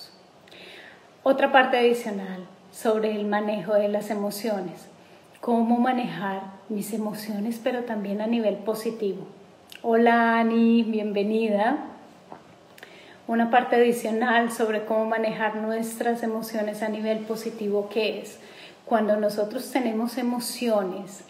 Otra 1.24 1.52
parte 1.52 1.78
adicional 1.78 2.48
sobre 2.72 3.12
el 3.12 3.28
manejo 3.28 3.76
de 3.76 3.90
las 3.90 4.10
emociones. 4.10 4.88
Cómo 5.40 5.78
manejar 5.78 6.42
mis 6.68 6.94
emociones, 6.94 7.60
pero 7.64 7.84
también 7.84 8.22
a 8.22 8.28
nivel 8.28 8.56
positivo. 8.56 9.28
Hola 9.84 10.40
Ani, 10.40 10.82
bienvenida. 10.82 11.78
Una 13.28 13.52
parte 13.52 13.76
adicional 13.76 14.52
sobre 14.52 14.86
cómo 14.86 15.06
manejar 15.06 15.58
nuestras 15.58 16.24
emociones 16.24 16.82
a 16.82 16.90
nivel 16.90 17.20
positivo, 17.20 17.88
que 17.88 18.22
es 18.22 18.40
cuando 18.86 19.16
nosotros 19.16 19.70
tenemos 19.70 20.18
emociones, 20.18 21.24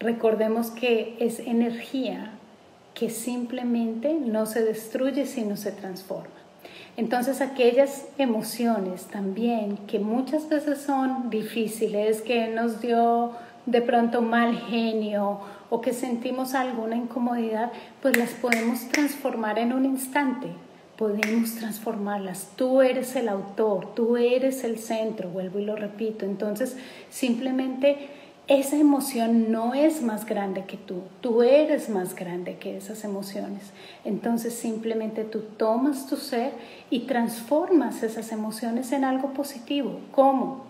recordemos 0.00 0.72
que 0.72 1.16
es 1.20 1.38
energía 1.38 2.32
que 2.94 3.10
simplemente 3.10 4.12
no 4.12 4.44
se 4.46 4.64
destruye, 4.64 5.24
sino 5.24 5.56
se 5.56 5.70
transforma. 5.70 6.45
Entonces 6.96 7.40
aquellas 7.42 8.06
emociones 8.16 9.04
también 9.04 9.76
que 9.86 9.98
muchas 9.98 10.48
veces 10.48 10.80
son 10.80 11.28
difíciles, 11.28 12.22
que 12.22 12.48
nos 12.48 12.80
dio 12.80 13.32
de 13.66 13.82
pronto 13.82 14.22
mal 14.22 14.56
genio 14.56 15.40
o 15.68 15.80
que 15.80 15.92
sentimos 15.92 16.54
alguna 16.54 16.96
incomodidad, 16.96 17.70
pues 18.00 18.16
las 18.16 18.30
podemos 18.30 18.88
transformar 18.88 19.58
en 19.58 19.72
un 19.72 19.84
instante. 19.84 20.48
Podemos 20.96 21.56
transformarlas. 21.56 22.52
Tú 22.56 22.80
eres 22.80 23.14
el 23.16 23.28
autor, 23.28 23.94
tú 23.94 24.16
eres 24.16 24.64
el 24.64 24.78
centro, 24.78 25.28
vuelvo 25.28 25.58
y 25.58 25.66
lo 25.66 25.76
repito. 25.76 26.24
Entonces, 26.24 26.78
simplemente 27.10 28.08
esa 28.48 28.76
emoción 28.76 29.50
no 29.50 29.74
es 29.74 30.02
más 30.02 30.24
grande 30.24 30.64
que 30.66 30.76
tú, 30.76 31.02
tú 31.20 31.42
eres 31.42 31.88
más 31.88 32.14
grande 32.14 32.58
que 32.58 32.76
esas 32.76 33.02
emociones. 33.02 33.72
Entonces 34.04 34.54
simplemente 34.54 35.24
tú 35.24 35.40
tomas 35.56 36.06
tu 36.06 36.16
ser 36.16 36.52
y 36.88 37.00
transformas 37.00 38.04
esas 38.04 38.30
emociones 38.30 38.92
en 38.92 39.04
algo 39.04 39.32
positivo. 39.32 39.98
¿Cómo? 40.12 40.64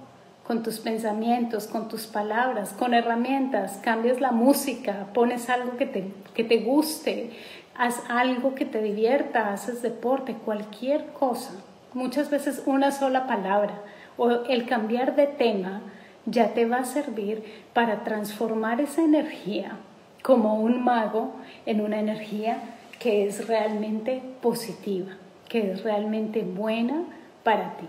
Con 0.47 0.63
tus 0.63 0.79
pensamientos, 0.79 1.67
con 1.67 1.89
tus 1.89 2.07
palabras, 2.07 2.73
con 2.73 2.95
herramientas, 2.95 3.79
cambias 3.83 4.23
la 4.23 4.33
música, 4.33 5.09
pones 5.13 5.51
algo 5.51 5.77
que 5.77 5.85
te, 5.85 6.11
que 6.35 6.45
te 6.45 6.61
guste, 6.61 7.31
haz 7.77 8.03
algo 8.09 8.55
que 8.55 8.65
te 8.65 8.81
divierta, 8.81 9.53
haces 9.53 9.83
deporte, 9.83 10.33
cualquier 10.33 11.09
cosa. 11.09 11.51
Muchas 11.93 12.31
veces 12.31 12.63
una 12.65 12.91
sola 12.91 13.27
palabra 13.27 13.83
o 14.17 14.31
el 14.31 14.67
cambiar 14.67 15.15
de 15.15 15.27
tema 15.27 15.83
ya 16.27 16.55
te 16.55 16.67
va 16.67 16.79
a 16.79 16.85
servir 16.85 17.43
para 17.73 18.05
transformar 18.05 18.81
esa 18.81 19.03
energía 19.03 19.79
como 20.23 20.61
un 20.61 20.83
mago 20.83 21.33
en 21.65 21.81
una 21.81 22.01
energía 22.01 22.59
que 22.99 23.27
es 23.27 23.47
realmente 23.47 24.21
positiva, 24.43 25.13
que 25.49 25.73
es 25.73 25.85
realmente 25.85 26.43
buena 26.43 27.05
para 27.45 27.77
ti. 27.77 27.87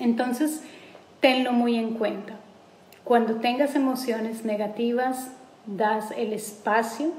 Entonces, 0.00 0.64
tenlo 1.20 1.52
muy 1.52 1.76
en 1.76 1.94
cuenta. 1.94 2.34
Cuando 3.04 3.36
tengas 3.36 3.74
emociones 3.76 4.44
negativas, 4.44 5.30
das 5.66 6.10
el 6.16 6.32
espacio 6.32 7.12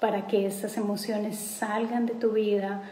para 0.00 0.26
que 0.26 0.46
estas 0.46 0.76
emociones 0.76 1.38
salgan 1.38 2.06
de 2.06 2.14
tu 2.14 2.32
vida. 2.32 2.82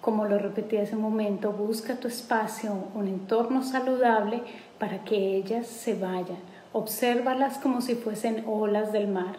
Como 0.00 0.26
lo 0.26 0.38
repetí 0.38 0.76
hace 0.76 0.94
un 0.94 1.02
momento, 1.02 1.50
busca 1.52 1.96
tu 1.96 2.06
espacio, 2.06 2.72
un 2.94 3.08
entorno 3.08 3.62
saludable 3.64 4.42
para 4.78 5.04
que 5.04 5.36
ellas 5.36 5.66
se 5.66 5.94
vayan. 5.94 6.38
Obsérvalas 6.72 7.58
como 7.58 7.80
si 7.80 7.94
fuesen 7.94 8.44
olas 8.46 8.92
del 8.92 9.08
mar. 9.08 9.36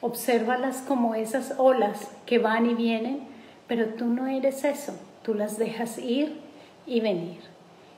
Obsérvalas 0.00 0.82
como 0.86 1.14
esas 1.14 1.54
olas 1.58 2.10
que 2.26 2.38
van 2.38 2.70
y 2.70 2.74
vienen, 2.74 3.20
pero 3.66 3.88
tú 3.94 4.06
no 4.06 4.26
eres 4.26 4.64
eso. 4.64 4.94
Tú 5.22 5.34
las 5.34 5.58
dejas 5.58 5.98
ir 5.98 6.40
y 6.86 7.00
venir. 7.00 7.40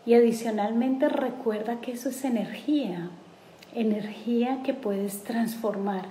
Y 0.07 0.15
adicionalmente 0.15 1.09
recuerda 1.09 1.81
que 1.81 1.93
eso 1.93 2.09
es 2.09 2.25
energía, 2.25 3.11
energía 3.75 4.61
que 4.65 4.73
puedes 4.73 5.23
transformar 5.23 6.07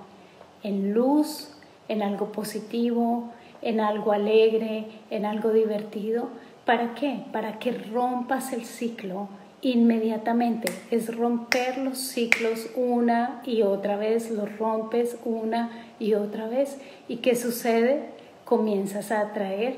en 0.62 0.94
luz, 0.94 1.50
en 1.88 2.02
algo 2.02 2.30
positivo, 2.30 3.30
en 3.62 3.80
algo 3.80 4.12
alegre, 4.12 4.86
en 5.10 5.24
algo 5.24 5.52
divertido. 5.52 6.28
¿Para 6.64 6.94
qué? 6.94 7.24
Para 7.32 7.58
que 7.58 7.72
rompas 7.72 8.52
el 8.52 8.64
ciclo 8.64 9.28
inmediatamente. 9.62 10.72
Es 10.90 11.14
romper 11.14 11.78
los 11.78 11.98
ciclos 11.98 12.68
una 12.76 13.42
y 13.44 13.62
otra 13.62 13.96
vez, 13.96 14.30
los 14.30 14.56
rompes 14.58 15.16
una 15.24 15.70
y 15.98 16.14
otra 16.14 16.48
vez. 16.48 16.78
¿Y 17.08 17.16
qué 17.16 17.34
sucede? 17.34 18.10
Comienzas 18.44 19.10
a 19.10 19.20
atraer 19.20 19.76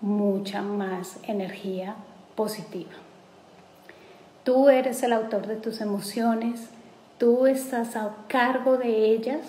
mucha 0.00 0.62
más 0.62 1.18
energía 1.24 1.96
positiva. 2.34 2.90
Tú 4.44 4.68
eres 4.68 5.02
el 5.02 5.12
autor 5.12 5.46
de 5.46 5.56
tus 5.56 5.80
emociones, 5.80 6.70
tú 7.18 7.46
estás 7.46 7.96
a 7.96 8.16
cargo 8.28 8.78
de 8.78 9.12
ellas 9.12 9.40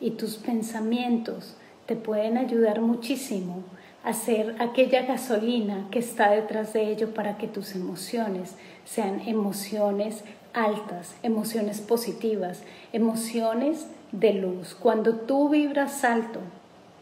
y 0.00 0.12
tus 0.12 0.36
pensamientos 0.36 1.56
te 1.86 1.96
pueden 1.96 2.36
ayudar 2.38 2.80
muchísimo 2.80 3.64
a 4.04 4.12
ser 4.12 4.54
aquella 4.60 5.02
gasolina 5.02 5.88
que 5.90 5.98
está 5.98 6.30
detrás 6.30 6.72
de 6.72 6.90
ello 6.90 7.12
para 7.12 7.38
que 7.38 7.48
tus 7.48 7.74
emociones 7.74 8.54
sean 8.86 9.20
emociones 9.26 10.24
altas, 10.54 11.14
emociones 11.22 11.82
positivas, 11.82 12.62
emociones 12.94 13.86
de 14.12 14.32
luz. 14.32 14.74
Cuando 14.74 15.16
tú 15.16 15.50
vibras 15.50 16.02
alto, 16.04 16.40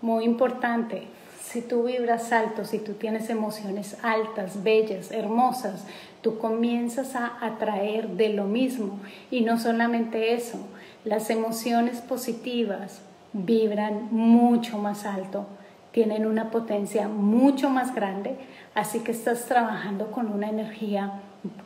muy 0.01 0.25
importante, 0.25 1.05
si 1.41 1.63
tú 1.63 1.85
vibras 1.85 2.33
alto, 2.33 2.65
si 2.65 2.79
tú 2.79 2.95
tienes 2.95 3.31
emociones 3.31 3.97
altas, 4.03 4.65
bellas, 4.65 5.13
hermosas, 5.13 5.85
tú 6.21 6.39
comienzas 6.39 7.15
a 7.15 7.39
atraer 7.41 8.09
de 8.09 8.31
lo 8.31 8.45
mismo. 8.47 8.99
Y 9.31 9.43
no 9.43 9.59
solamente 9.59 10.35
eso, 10.35 10.59
las 11.05 11.31
emociones 11.31 12.01
positivas 12.01 13.03
vibran 13.33 14.09
mucho 14.11 14.79
más 14.79 15.05
alto, 15.05 15.47
tienen 15.93 16.27
una 16.27 16.51
potencia 16.51 17.09
mucho 17.09 17.69
más 17.69 17.95
grande, 17.95 18.37
así 18.75 19.01
que 19.01 19.13
estás 19.13 19.45
trabajando 19.45 20.11
con 20.11 20.33
una 20.33 20.49
energía 20.49 21.21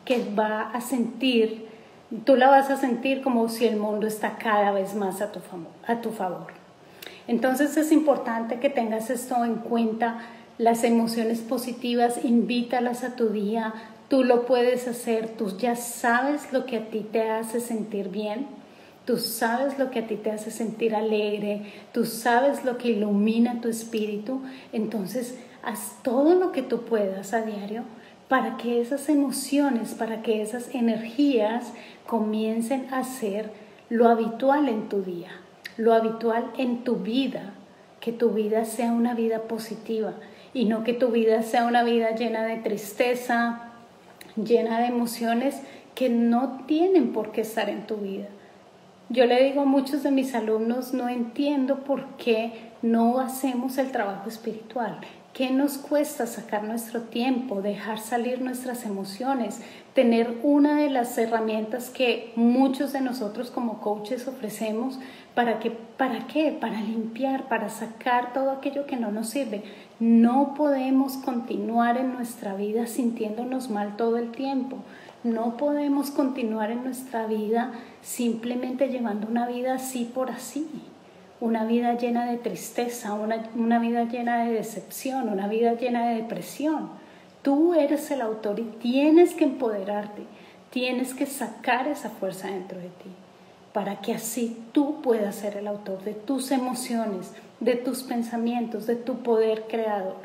que 0.05 0.25
va 0.35 0.71
a 0.71 0.81
sentir, 0.81 1.67
tú 2.25 2.37
la 2.37 2.49
vas 2.49 2.71
a 2.71 2.77
sentir 2.77 3.23
como 3.23 3.49
si 3.49 3.67
el 3.67 3.77
mundo 3.77 4.07
está 4.07 4.37
cada 4.38 4.73
vez 4.73 4.95
más 4.95 5.21
a 5.21 5.31
tu, 5.33 5.41
favor. 6.11 6.47
Entonces 7.27 7.77
es 7.77 7.93
importante 7.93 8.59
que 8.59 8.71
tengas 8.71 9.11
esto 9.11 9.45
en 9.45 9.57
cuenta, 9.57 10.21
las 10.57 10.83
emociones 10.83 11.41
positivas, 11.41 12.25
invítalas 12.25 13.05
a 13.05 13.14
tu 13.14 13.29
día, 13.29 13.75
tú 14.09 14.25
lo 14.25 14.47
puedes 14.47 14.88
hacer, 14.88 15.29
tú 15.37 15.57
ya 15.57 15.77
sabes 15.77 16.53
lo 16.53 16.67
que 16.67 16.79
a 16.79 16.91
ti 16.91 17.07
te 17.12 17.31
hace 17.31 17.61
sentir 17.61 18.09
bien, 18.09 18.47
tú 19.05 19.19
sabes 19.19 19.79
lo 19.79 19.91
que 19.91 20.01
a 20.01 20.07
ti 20.07 20.17
te 20.17 20.31
hace 20.31 20.51
sentir 20.51 20.95
alegre, 20.95 21.73
tú 21.93 22.07
sabes 22.07 22.64
lo 22.64 22.79
que 22.79 22.88
ilumina 22.88 23.61
tu 23.61 23.69
espíritu, 23.69 24.41
entonces 24.73 25.38
haz 25.62 26.03
todo 26.03 26.35
lo 26.35 26.51
que 26.51 26.62
tú 26.62 26.83
puedas 26.83 27.35
a 27.35 27.43
diario 27.43 27.85
para 28.29 28.57
que 28.57 28.81
esas 28.81 29.09
emociones, 29.09 29.95
para 29.95 30.23
que 30.23 30.43
esas 30.43 30.75
energías 30.75 31.73
comiencen 32.07 32.93
a 32.93 33.05
ser 33.05 33.51
lo 33.88 34.09
habitual 34.09 34.69
en 34.69 34.88
tu 34.88 35.03
día, 35.03 35.31
lo 35.77 35.95
habitual 35.95 36.51
en 36.59 36.85
tu 36.85 36.97
vida, 36.97 37.55
que 38.01 38.12
tu 38.12 38.31
vida 38.31 38.64
sea 38.64 38.93
una 38.93 39.14
vida 39.14 39.43
positiva 39.43 40.12
y 40.53 40.67
no 40.67 40.85
que 40.85 40.93
tu 40.93 41.09
vida 41.09 41.43
sea 41.43 41.64
una 41.64 41.83
vida 41.83 42.14
llena 42.14 42.45
de 42.45 42.57
tristeza, 42.57 43.73
llena 44.37 44.81
de 44.81 44.87
emociones 44.87 45.62
que 45.95 46.09
no 46.09 46.64
tienen 46.67 47.12
por 47.12 47.33
qué 47.33 47.41
estar 47.41 47.69
en 47.69 47.87
tu 47.87 47.97
vida. 47.97 48.27
Yo 49.09 49.25
le 49.25 49.43
digo 49.43 49.62
a 49.62 49.64
muchos 49.64 50.03
de 50.03 50.11
mis 50.11 50.35
alumnos, 50.35 50.93
no 50.93 51.09
entiendo 51.09 51.79
por 51.81 52.05
qué 52.17 52.53
no 52.83 53.21
hacemos 53.21 53.79
el 53.79 53.91
trabajo 53.91 54.29
espiritual. 54.29 55.01
¿Qué 55.38 55.53
nos 55.53 55.79
cuesta 55.79 56.27
sacar 56.27 56.64
nuestro 56.64 57.03
tiempo, 57.03 57.62
dejar 57.62 58.01
salir 58.01 58.42
nuestras 58.42 58.85
emociones, 58.85 59.61
tener 59.94 60.37
una 60.42 60.74
de 60.74 60.90
las 60.90 61.16
herramientas 61.16 61.90
que 61.90 62.33
muchos 62.35 62.92
de 62.92 63.01
nosotros 63.01 63.53
como 63.53 63.81
coaches 63.81 64.27
ofrecemos 64.27 64.98
para 65.37 65.61
que 65.61 65.70
para 65.70 66.27
qué? 66.27 66.51
Para 66.51 66.81
limpiar, 66.81 67.46
para 67.46 67.68
sacar 67.68 68.33
todo 68.33 68.51
aquello 68.51 68.85
que 68.87 68.96
no 68.96 69.12
nos 69.12 69.29
sirve. 69.29 69.62
No 70.01 70.55
podemos 70.57 71.16
continuar 71.18 71.98
en 71.98 72.14
nuestra 72.14 72.57
vida 72.57 72.88
sintiéndonos 72.88 73.70
mal 73.70 73.96
todo 73.96 74.16
el 74.16 74.33
tiempo. 74.33 74.79
No 75.22 75.57
podemos 75.57 76.11
continuar 76.11 76.72
en 76.72 76.83
nuestra 76.83 77.29
vida 77.29 77.70
simplemente 78.03 78.88
llevando 78.88 79.29
una 79.29 79.46
vida 79.46 79.74
así 79.74 80.05
por 80.05 80.33
así 80.33 80.66
una 81.40 81.64
vida 81.64 81.96
llena 81.96 82.31
de 82.31 82.37
tristeza, 82.37 83.14
una, 83.14 83.79
vida 83.79 84.05
llena 84.05 84.44
de 84.44 84.53
decepción, 84.53 85.29
una 85.29 85.46
vida 85.48 85.74
llena 85.74 86.09
de 86.09 86.16
depresión. 86.16 86.90
Tú 87.42 87.74
eres 87.74 88.11
el 88.11 88.20
autor 88.20 88.59
y 88.59 88.64
tienes 88.64 89.35
que 89.35 89.44
empoderarte, 89.44 90.22
tienes 90.70 91.14
que 91.14 91.27
sacar 91.27 91.87
esa 91.87 92.11
fuerza 92.11 92.48
dentro 92.48 92.79
de 92.79 92.88
ti 92.88 93.11
para 93.72 94.01
que 94.01 94.12
así 94.12 94.61
tú 94.72 95.01
puedas 95.03 95.37
ser 95.37 95.57
el 95.57 95.68
autor 95.68 96.03
de 96.03 96.14
tus 96.14 96.51
emociones, 96.51 97.33
de 97.61 97.77
tus 97.77 98.03
pensamientos, 98.03 98.87
de 98.87 98.96
tu 98.96 99.18
poder 99.18 99.66
creador, 99.68 100.16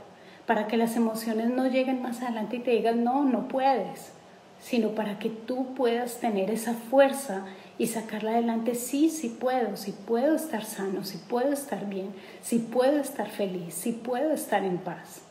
para 0.47 0.67
que 0.67 0.77
las 0.77 0.95
emociones 0.95 1.49
no 1.49 1.67
lleguen 1.67 2.01
más 2.01 2.21
adelante 2.21 2.57
y 2.57 2.59
te 2.59 2.71
digan, 2.71 3.03
no, 3.03 3.23
no 3.23 3.47
puedes, 3.47 4.11
sino 4.59 4.89
para 4.89 5.19
que 5.19 5.29
tú 5.29 5.73
puedas 5.75 6.17
tener 6.17 6.49
esa 6.49 6.73
fuerza 6.73 7.45
y 7.77 7.87
sacarla 7.87 8.31
adelante, 8.31 8.75
sí, 8.75 9.09
sí 9.09 9.29
puedo, 9.29 9.75
sí 9.77 9.93
puedo 10.05 10.35
estar 10.35 10.63
sano, 10.63 11.03
sí 11.03 11.19
puedo 11.27 11.51
estar 11.51 11.87
bien, 11.87 12.13
sí 12.41 12.59
puedo 12.59 12.99
estar 12.99 13.29
feliz, 13.29 13.73
sí 13.73 13.91
puedo 13.91 14.31
estar 14.31 14.63
en 14.63 14.77
paz. 14.77 15.21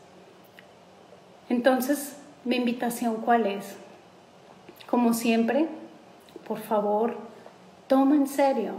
Entonces, 1.48 2.16
mi 2.44 2.56
invitación 2.56 3.16
cuál 3.16 3.46
es? 3.46 3.76
Como 4.86 5.14
siempre, 5.14 5.68
por 6.46 6.58
favor, 6.58 7.16
toma 7.86 8.16
en 8.16 8.26
serio 8.26 8.74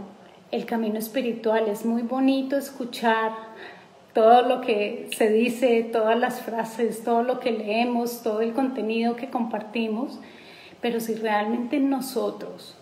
el 0.50 0.66
camino 0.66 0.98
espiritual. 0.98 1.68
Es 1.68 1.84
muy 1.84 2.02
bonito 2.02 2.56
escuchar 2.56 3.32
todo 4.12 4.42
lo 4.42 4.60
que 4.60 5.08
se 5.16 5.30
dice, 5.30 5.82
todas 5.82 6.18
las 6.18 6.40
frases, 6.40 7.02
todo 7.02 7.22
lo 7.22 7.40
que 7.40 7.52
leemos, 7.52 8.22
todo 8.22 8.42
el 8.42 8.52
contenido 8.52 9.16
que 9.16 9.30
compartimos, 9.30 10.20
pero 10.80 11.00
si 11.00 11.14
realmente 11.14 11.80
nosotros 11.80 12.76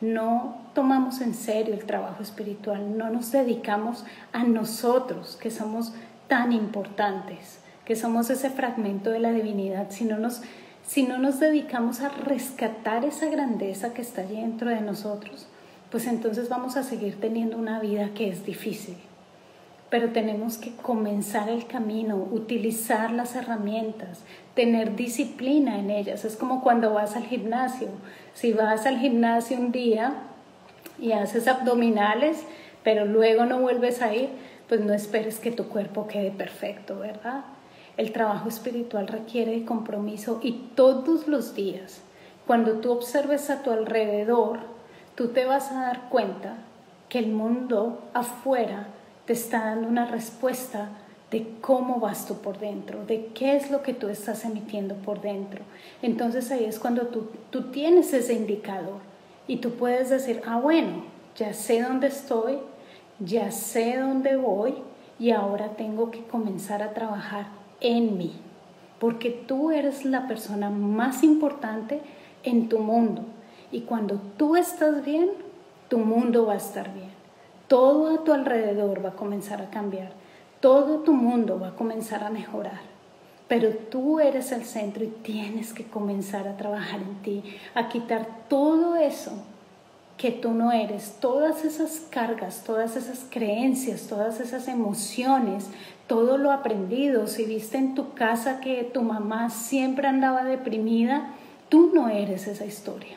no 0.00 0.56
tomamos 0.74 1.20
en 1.20 1.34
serio 1.34 1.74
el 1.74 1.84
trabajo 1.84 2.22
espiritual, 2.22 2.96
no 2.96 3.10
nos 3.10 3.32
dedicamos 3.32 4.04
a 4.32 4.44
nosotros, 4.44 5.36
que 5.40 5.50
somos 5.50 5.92
tan 6.28 6.52
importantes, 6.52 7.58
que 7.84 7.96
somos 7.96 8.30
ese 8.30 8.50
fragmento 8.50 9.10
de 9.10 9.18
la 9.18 9.32
divinidad, 9.32 9.90
si 9.90 10.04
no 10.04 10.18
nos, 10.18 10.42
si 10.86 11.02
no 11.02 11.18
nos 11.18 11.40
dedicamos 11.40 12.00
a 12.00 12.10
rescatar 12.10 13.04
esa 13.04 13.26
grandeza 13.26 13.92
que 13.92 14.02
está 14.02 14.22
dentro 14.22 14.70
de 14.70 14.80
nosotros, 14.80 15.48
pues 15.90 16.06
entonces 16.06 16.48
vamos 16.48 16.76
a 16.76 16.82
seguir 16.82 17.18
teniendo 17.20 17.56
una 17.56 17.80
vida 17.80 18.10
que 18.14 18.28
es 18.28 18.44
difícil. 18.44 18.96
Pero 19.90 20.10
tenemos 20.10 20.58
que 20.58 20.74
comenzar 20.76 21.48
el 21.48 21.66
camino, 21.66 22.16
utilizar 22.16 23.10
las 23.10 23.34
herramientas, 23.34 24.20
tener 24.54 24.96
disciplina 24.96 25.78
en 25.78 25.90
ellas. 25.90 26.24
Es 26.24 26.36
como 26.36 26.62
cuando 26.62 26.92
vas 26.92 27.16
al 27.16 27.24
gimnasio. 27.24 27.88
Si 28.34 28.52
vas 28.52 28.84
al 28.86 28.98
gimnasio 28.98 29.56
un 29.56 29.72
día 29.72 30.14
y 30.98 31.12
haces 31.12 31.48
abdominales, 31.48 32.44
pero 32.82 33.06
luego 33.06 33.46
no 33.46 33.60
vuelves 33.60 34.02
a 34.02 34.14
ir, 34.14 34.28
pues 34.68 34.80
no 34.80 34.92
esperes 34.92 35.38
que 35.38 35.50
tu 35.50 35.68
cuerpo 35.68 36.06
quede 36.06 36.30
perfecto, 36.30 36.98
¿verdad? 36.98 37.44
El 37.96 38.12
trabajo 38.12 38.48
espiritual 38.48 39.08
requiere 39.08 39.52
de 39.52 39.64
compromiso 39.64 40.40
y 40.42 40.52
todos 40.74 41.26
los 41.26 41.54
días, 41.54 42.02
cuando 42.46 42.74
tú 42.74 42.92
observes 42.92 43.50
a 43.50 43.62
tu 43.62 43.70
alrededor, 43.70 44.60
tú 45.14 45.28
te 45.28 45.44
vas 45.46 45.72
a 45.72 45.80
dar 45.80 46.08
cuenta 46.08 46.54
que 47.08 47.18
el 47.18 47.28
mundo 47.28 48.02
afuera 48.14 48.88
te 49.28 49.34
está 49.34 49.66
dando 49.66 49.88
una 49.88 50.06
respuesta 50.06 50.88
de 51.30 51.46
cómo 51.60 52.00
vas 52.00 52.24
tú 52.24 52.36
por 52.36 52.58
dentro, 52.58 53.04
de 53.04 53.26
qué 53.34 53.56
es 53.56 53.70
lo 53.70 53.82
que 53.82 53.92
tú 53.92 54.08
estás 54.08 54.46
emitiendo 54.46 54.94
por 54.94 55.20
dentro. 55.20 55.60
Entonces 56.00 56.50
ahí 56.50 56.64
es 56.64 56.78
cuando 56.78 57.08
tú, 57.08 57.28
tú 57.50 57.64
tienes 57.64 58.14
ese 58.14 58.32
indicador 58.32 59.00
y 59.46 59.58
tú 59.58 59.72
puedes 59.72 60.08
decir, 60.08 60.40
ah, 60.46 60.58
bueno, 60.58 61.04
ya 61.36 61.52
sé 61.52 61.82
dónde 61.82 62.06
estoy, 62.06 62.56
ya 63.18 63.50
sé 63.50 63.98
dónde 63.98 64.36
voy 64.36 64.76
y 65.18 65.32
ahora 65.32 65.76
tengo 65.76 66.10
que 66.10 66.22
comenzar 66.22 66.82
a 66.82 66.94
trabajar 66.94 67.48
en 67.82 68.16
mí, 68.16 68.32
porque 68.98 69.28
tú 69.28 69.72
eres 69.72 70.06
la 70.06 70.26
persona 70.26 70.70
más 70.70 71.22
importante 71.22 72.00
en 72.44 72.70
tu 72.70 72.78
mundo 72.78 73.26
y 73.70 73.82
cuando 73.82 74.18
tú 74.38 74.56
estás 74.56 75.04
bien, 75.04 75.28
tu 75.90 75.98
mundo 75.98 76.46
va 76.46 76.54
a 76.54 76.56
estar 76.56 76.94
bien. 76.94 77.17
Todo 77.68 78.14
a 78.14 78.24
tu 78.24 78.32
alrededor 78.32 79.04
va 79.04 79.10
a 79.10 79.16
comenzar 79.16 79.60
a 79.60 79.70
cambiar, 79.70 80.12
todo 80.60 81.00
tu 81.00 81.12
mundo 81.12 81.60
va 81.60 81.68
a 81.68 81.76
comenzar 81.76 82.24
a 82.24 82.30
mejorar. 82.30 82.80
Pero 83.46 83.70
tú 83.70 84.20
eres 84.20 84.52
el 84.52 84.64
centro 84.64 85.04
y 85.04 85.08
tienes 85.08 85.72
que 85.72 85.84
comenzar 85.84 86.48
a 86.48 86.56
trabajar 86.56 87.00
en 87.00 87.22
ti, 87.22 87.44
a 87.74 87.88
quitar 87.88 88.26
todo 88.48 88.96
eso 88.96 89.32
que 90.18 90.32
tú 90.32 90.52
no 90.52 90.72
eres, 90.72 91.16
todas 91.20 91.64
esas 91.64 92.00
cargas, 92.10 92.64
todas 92.64 92.96
esas 92.96 93.24
creencias, 93.30 94.08
todas 94.08 94.40
esas 94.40 94.66
emociones, 94.66 95.66
todo 96.08 96.38
lo 96.38 96.50
aprendido, 96.50 97.28
si 97.28 97.44
viste 97.44 97.78
en 97.78 97.94
tu 97.94 98.14
casa 98.14 98.60
que 98.60 98.82
tu 98.82 99.02
mamá 99.02 99.48
siempre 99.50 100.08
andaba 100.08 100.42
deprimida, 100.44 101.34
tú 101.68 101.92
no 101.94 102.08
eres 102.08 102.48
esa 102.48 102.66
historia. 102.66 103.16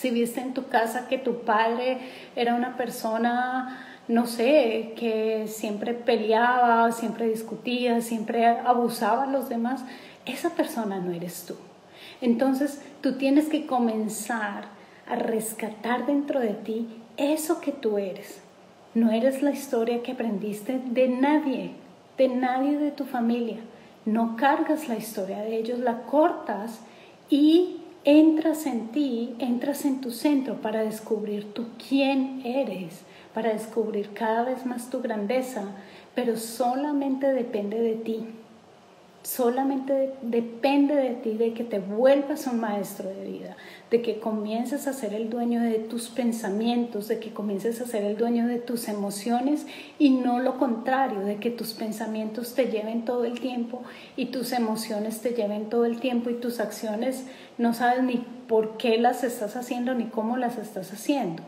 Si 0.00 0.08
viste 0.08 0.40
en 0.40 0.54
tu 0.54 0.68
casa 0.68 1.08
que 1.08 1.18
tu 1.18 1.42
padre 1.42 1.98
era 2.34 2.54
una 2.54 2.78
persona, 2.78 3.84
no 4.08 4.26
sé, 4.26 4.94
que 4.96 5.44
siempre 5.46 5.92
peleaba, 5.92 6.90
siempre 6.90 7.28
discutía, 7.28 8.00
siempre 8.00 8.46
abusaba 8.46 9.24
a 9.24 9.30
los 9.30 9.50
demás, 9.50 9.84
esa 10.24 10.54
persona 10.54 11.00
no 11.00 11.12
eres 11.12 11.44
tú. 11.46 11.54
Entonces 12.22 12.80
tú 13.02 13.18
tienes 13.18 13.50
que 13.50 13.66
comenzar 13.66 14.68
a 15.06 15.16
rescatar 15.16 16.06
dentro 16.06 16.40
de 16.40 16.54
ti 16.54 16.88
eso 17.18 17.60
que 17.60 17.72
tú 17.72 17.98
eres. 17.98 18.40
No 18.94 19.10
eres 19.10 19.42
la 19.42 19.50
historia 19.50 20.02
que 20.02 20.12
aprendiste 20.12 20.80
de 20.82 21.08
nadie, 21.08 21.72
de 22.16 22.28
nadie 22.28 22.78
de 22.78 22.90
tu 22.90 23.04
familia. 23.04 23.58
No 24.06 24.34
cargas 24.36 24.88
la 24.88 24.96
historia 24.96 25.40
de 25.40 25.58
ellos, 25.58 25.78
la 25.78 26.04
cortas 26.04 26.80
y 27.28 27.79
entras 28.04 28.66
en 28.66 28.88
ti, 28.88 29.34
entras 29.38 29.84
en 29.84 30.00
tu 30.00 30.10
centro 30.10 30.60
para 30.60 30.82
descubrir 30.82 31.52
tú 31.52 31.66
quién 31.88 32.42
eres, 32.44 33.02
para 33.34 33.52
descubrir 33.52 34.10
cada 34.14 34.44
vez 34.44 34.64
más 34.66 34.90
tu 34.90 35.00
grandeza, 35.00 35.64
pero 36.14 36.36
solamente 36.36 37.32
depende 37.32 37.80
de 37.80 37.94
ti. 37.96 38.26
Solamente 39.22 40.14
depende 40.22 40.94
de 40.94 41.10
ti 41.10 41.34
de 41.34 41.52
que 41.52 41.62
te 41.62 41.78
vuelvas 41.78 42.46
un 42.46 42.58
maestro 42.58 43.10
de 43.10 43.26
vida, 43.26 43.54
de 43.90 44.00
que 44.00 44.18
comiences 44.18 44.86
a 44.86 44.94
ser 44.94 45.12
el 45.12 45.28
dueño 45.28 45.60
de 45.60 45.74
tus 45.74 46.08
pensamientos, 46.08 47.06
de 47.06 47.18
que 47.18 47.30
comiences 47.34 47.82
a 47.82 47.86
ser 47.86 48.04
el 48.04 48.16
dueño 48.16 48.46
de 48.46 48.58
tus 48.58 48.88
emociones 48.88 49.66
y 49.98 50.08
no 50.08 50.38
lo 50.38 50.56
contrario, 50.56 51.20
de 51.20 51.36
que 51.36 51.50
tus 51.50 51.74
pensamientos 51.74 52.54
te 52.54 52.68
lleven 52.68 53.04
todo 53.04 53.26
el 53.26 53.40
tiempo 53.40 53.82
y 54.16 54.26
tus 54.26 54.52
emociones 54.52 55.20
te 55.20 55.34
lleven 55.34 55.68
todo 55.68 55.84
el 55.84 56.00
tiempo 56.00 56.30
y 56.30 56.34
tus 56.34 56.58
acciones 56.58 57.26
no 57.58 57.74
sabes 57.74 58.02
ni 58.02 58.24
por 58.48 58.78
qué 58.78 58.96
las 58.96 59.22
estás 59.22 59.54
haciendo 59.54 59.92
ni 59.92 60.06
cómo 60.06 60.38
las 60.38 60.56
estás 60.56 60.94
haciendo. 60.94 61.42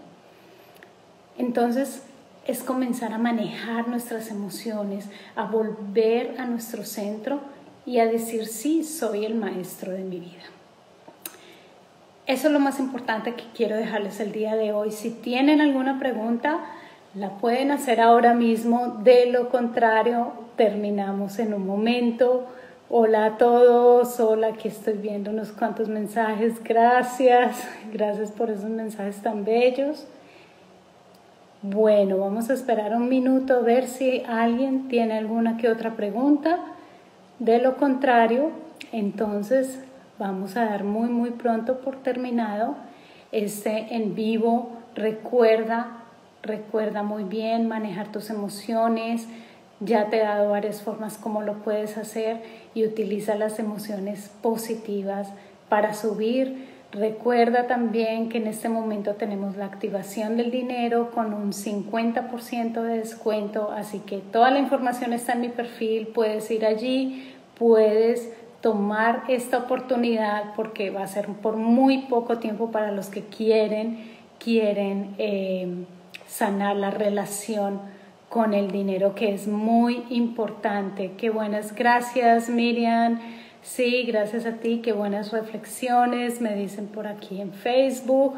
Entonces, 1.38 2.02
es 2.46 2.62
comenzar 2.62 3.12
a 3.12 3.18
manejar 3.18 3.88
nuestras 3.88 4.30
emociones, 4.30 5.06
a 5.36 5.44
volver 5.44 6.34
a 6.38 6.44
nuestro 6.44 6.84
centro 6.84 7.40
y 7.84 7.98
a 7.98 8.06
decir, 8.06 8.46
sí, 8.46 8.84
soy 8.84 9.24
el 9.24 9.34
maestro 9.34 9.92
de 9.92 10.04
mi 10.04 10.20
vida. 10.20 10.42
Eso 12.26 12.46
es 12.46 12.52
lo 12.52 12.60
más 12.60 12.78
importante 12.78 13.34
que 13.34 13.44
quiero 13.54 13.76
dejarles 13.76 14.20
el 14.20 14.30
día 14.30 14.54
de 14.54 14.72
hoy. 14.72 14.92
Si 14.92 15.10
tienen 15.10 15.60
alguna 15.60 15.98
pregunta, 15.98 16.60
la 17.14 17.30
pueden 17.38 17.72
hacer 17.72 18.00
ahora 18.00 18.32
mismo. 18.32 19.00
De 19.02 19.26
lo 19.26 19.48
contrario, 19.48 20.32
terminamos 20.56 21.38
en 21.40 21.52
un 21.52 21.66
momento. 21.66 22.46
Hola 22.88 23.24
a 23.24 23.38
todos, 23.38 24.20
hola, 24.20 24.48
aquí 24.48 24.68
estoy 24.68 24.94
viendo 24.94 25.30
unos 25.30 25.50
cuantos 25.50 25.88
mensajes. 25.88 26.62
Gracias, 26.62 27.66
gracias 27.92 28.30
por 28.30 28.50
esos 28.50 28.70
mensajes 28.70 29.20
tan 29.20 29.44
bellos. 29.44 30.06
Bueno, 31.62 32.18
vamos 32.18 32.50
a 32.50 32.54
esperar 32.54 32.94
un 32.94 33.08
minuto 33.08 33.56
a 33.56 33.60
ver 33.60 33.88
si 33.88 34.22
alguien 34.28 34.88
tiene 34.88 35.18
alguna 35.18 35.56
que 35.56 35.68
otra 35.68 35.96
pregunta. 35.96 36.71
De 37.42 37.58
lo 37.58 37.76
contrario, 37.76 38.52
entonces 38.92 39.80
vamos 40.16 40.56
a 40.56 40.64
dar 40.64 40.84
muy 40.84 41.08
muy 41.08 41.30
pronto 41.30 41.80
por 41.80 41.96
terminado 41.96 42.76
este 43.32 43.96
en 43.96 44.14
vivo. 44.14 44.70
Recuerda, 44.94 46.04
recuerda 46.44 47.02
muy 47.02 47.24
bien 47.24 47.66
manejar 47.66 48.12
tus 48.12 48.30
emociones. 48.30 49.26
Ya 49.80 50.08
te 50.08 50.18
he 50.18 50.20
dado 50.20 50.50
varias 50.50 50.82
formas 50.82 51.18
como 51.18 51.42
lo 51.42 51.64
puedes 51.64 51.98
hacer 51.98 52.44
y 52.74 52.86
utiliza 52.86 53.34
las 53.34 53.58
emociones 53.58 54.30
positivas 54.40 55.26
para 55.68 55.94
subir. 55.94 56.68
Recuerda 56.92 57.66
también 57.66 58.28
que 58.28 58.36
en 58.36 58.46
este 58.46 58.68
momento 58.68 59.14
tenemos 59.14 59.56
la 59.56 59.64
activación 59.64 60.36
del 60.36 60.50
dinero 60.50 61.10
con 61.10 61.32
un 61.32 61.54
50% 61.54 62.82
de 62.82 62.98
descuento, 62.98 63.70
así 63.70 64.00
que 64.00 64.18
toda 64.18 64.50
la 64.50 64.58
información 64.58 65.14
está 65.14 65.32
en 65.32 65.40
mi 65.40 65.48
perfil, 65.48 66.08
puedes 66.08 66.50
ir 66.50 66.66
allí, 66.66 67.31
puedes 67.62 68.28
tomar 68.60 69.22
esta 69.28 69.58
oportunidad 69.58 70.52
porque 70.56 70.90
va 70.90 71.04
a 71.04 71.06
ser 71.06 71.28
por 71.28 71.54
muy 71.54 71.98
poco 72.08 72.38
tiempo 72.38 72.72
para 72.72 72.90
los 72.90 73.06
que 73.06 73.22
quieren, 73.22 74.10
quieren 74.40 75.14
eh, 75.18 75.84
sanar 76.26 76.74
la 76.74 76.90
relación 76.90 77.80
con 78.28 78.52
el 78.52 78.72
dinero, 78.72 79.14
que 79.14 79.32
es 79.32 79.46
muy 79.46 80.02
importante. 80.10 81.12
Qué 81.16 81.30
buenas 81.30 81.72
gracias, 81.72 82.48
Miriam. 82.48 83.20
Sí, 83.62 84.02
gracias 84.08 84.44
a 84.44 84.54
ti, 84.54 84.80
qué 84.82 84.92
buenas 84.92 85.30
reflexiones, 85.30 86.40
me 86.40 86.56
dicen 86.56 86.88
por 86.88 87.06
aquí 87.06 87.40
en 87.40 87.52
Facebook. 87.52 88.34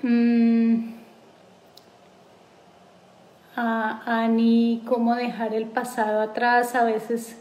Mm. 0.00 0.94
Ah, 3.56 4.00
Ani, 4.06 4.82
cómo 4.86 5.14
dejar 5.16 5.52
el 5.52 5.66
pasado 5.66 6.22
atrás. 6.22 6.74
A 6.74 6.84
veces 6.84 7.36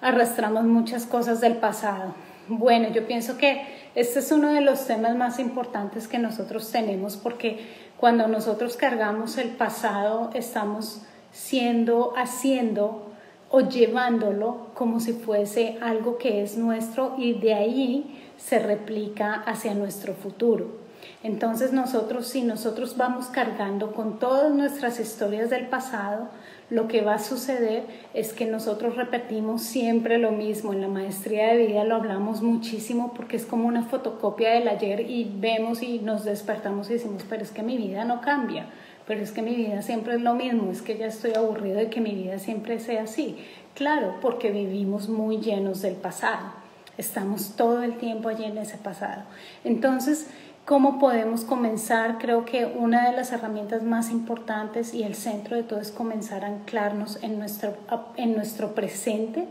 arrastramos 0.00 0.64
muchas 0.64 1.06
cosas 1.06 1.40
del 1.40 1.56
pasado. 1.56 2.14
Bueno, 2.48 2.88
yo 2.90 3.06
pienso 3.06 3.38
que 3.38 3.62
este 3.94 4.20
es 4.20 4.30
uno 4.30 4.52
de 4.52 4.60
los 4.60 4.86
temas 4.86 5.16
más 5.16 5.38
importantes 5.38 6.06
que 6.06 6.18
nosotros 6.18 6.70
tenemos 6.70 7.16
porque 7.16 7.66
cuando 7.96 8.28
nosotros 8.28 8.76
cargamos 8.76 9.38
el 9.38 9.48
pasado 9.50 10.30
estamos 10.34 11.02
siendo, 11.32 12.14
haciendo 12.16 13.10
o 13.50 13.60
llevándolo 13.60 14.68
como 14.74 15.00
si 15.00 15.12
fuese 15.12 15.78
algo 15.80 16.18
que 16.18 16.42
es 16.42 16.56
nuestro 16.56 17.14
y 17.18 17.34
de 17.34 17.54
ahí 17.54 18.22
se 18.36 18.58
replica 18.58 19.34
hacia 19.34 19.74
nuestro 19.74 20.14
futuro. 20.14 20.86
Entonces 21.22 21.72
nosotros, 21.72 22.26
si 22.26 22.42
nosotros 22.42 22.96
vamos 22.96 23.26
cargando 23.26 23.92
con 23.92 24.18
todas 24.18 24.52
nuestras 24.52 25.00
historias 25.00 25.50
del 25.50 25.66
pasado, 25.68 26.28
lo 26.68 26.88
que 26.88 27.00
va 27.00 27.14
a 27.14 27.18
suceder 27.18 27.84
es 28.12 28.32
que 28.32 28.44
nosotros 28.44 28.96
repetimos 28.96 29.62
siempre 29.62 30.18
lo 30.18 30.32
mismo. 30.32 30.72
En 30.72 30.80
la 30.80 30.88
maestría 30.88 31.48
de 31.48 31.66
vida 31.66 31.84
lo 31.84 31.94
hablamos 31.94 32.42
muchísimo 32.42 33.12
porque 33.14 33.36
es 33.36 33.46
como 33.46 33.68
una 33.68 33.84
fotocopia 33.84 34.50
del 34.50 34.66
ayer 34.66 35.08
y 35.08 35.30
vemos 35.38 35.82
y 35.82 36.00
nos 36.00 36.24
despertamos 36.24 36.90
y 36.90 36.94
decimos, 36.94 37.24
pero 37.28 37.42
es 37.42 37.52
que 37.52 37.62
mi 37.62 37.76
vida 37.76 38.04
no 38.04 38.20
cambia, 38.20 38.66
pero 39.06 39.22
es 39.22 39.30
que 39.30 39.42
mi 39.42 39.54
vida 39.54 39.82
siempre 39.82 40.14
es 40.14 40.22
lo 40.22 40.34
mismo, 40.34 40.72
es 40.72 40.82
que 40.82 40.98
ya 40.98 41.06
estoy 41.06 41.34
aburrido 41.34 41.76
de 41.76 41.88
que 41.88 42.00
mi 42.00 42.14
vida 42.14 42.38
siempre 42.40 42.80
sea 42.80 43.04
así. 43.04 43.36
Claro, 43.74 44.16
porque 44.20 44.50
vivimos 44.50 45.08
muy 45.08 45.38
llenos 45.38 45.82
del 45.82 45.94
pasado. 45.94 46.52
Estamos 46.98 47.54
todo 47.56 47.82
el 47.82 47.98
tiempo 47.98 48.28
allí 48.28 48.44
en 48.44 48.58
ese 48.58 48.78
pasado. 48.78 49.22
Entonces, 49.64 50.28
¿Cómo 50.66 50.98
podemos 50.98 51.44
comenzar? 51.44 52.18
Creo 52.18 52.44
que 52.44 52.66
una 52.66 53.08
de 53.08 53.16
las 53.16 53.30
herramientas 53.30 53.84
más 53.84 54.10
importantes 54.10 54.94
y 54.94 55.04
el 55.04 55.14
centro 55.14 55.54
de 55.54 55.62
todo 55.62 55.78
es 55.78 55.92
comenzar 55.92 56.44
a 56.44 56.48
anclarnos 56.48 57.22
en 57.22 57.38
nuestro, 57.38 57.76
en 58.16 58.34
nuestro 58.34 58.74
presente, 58.74 59.46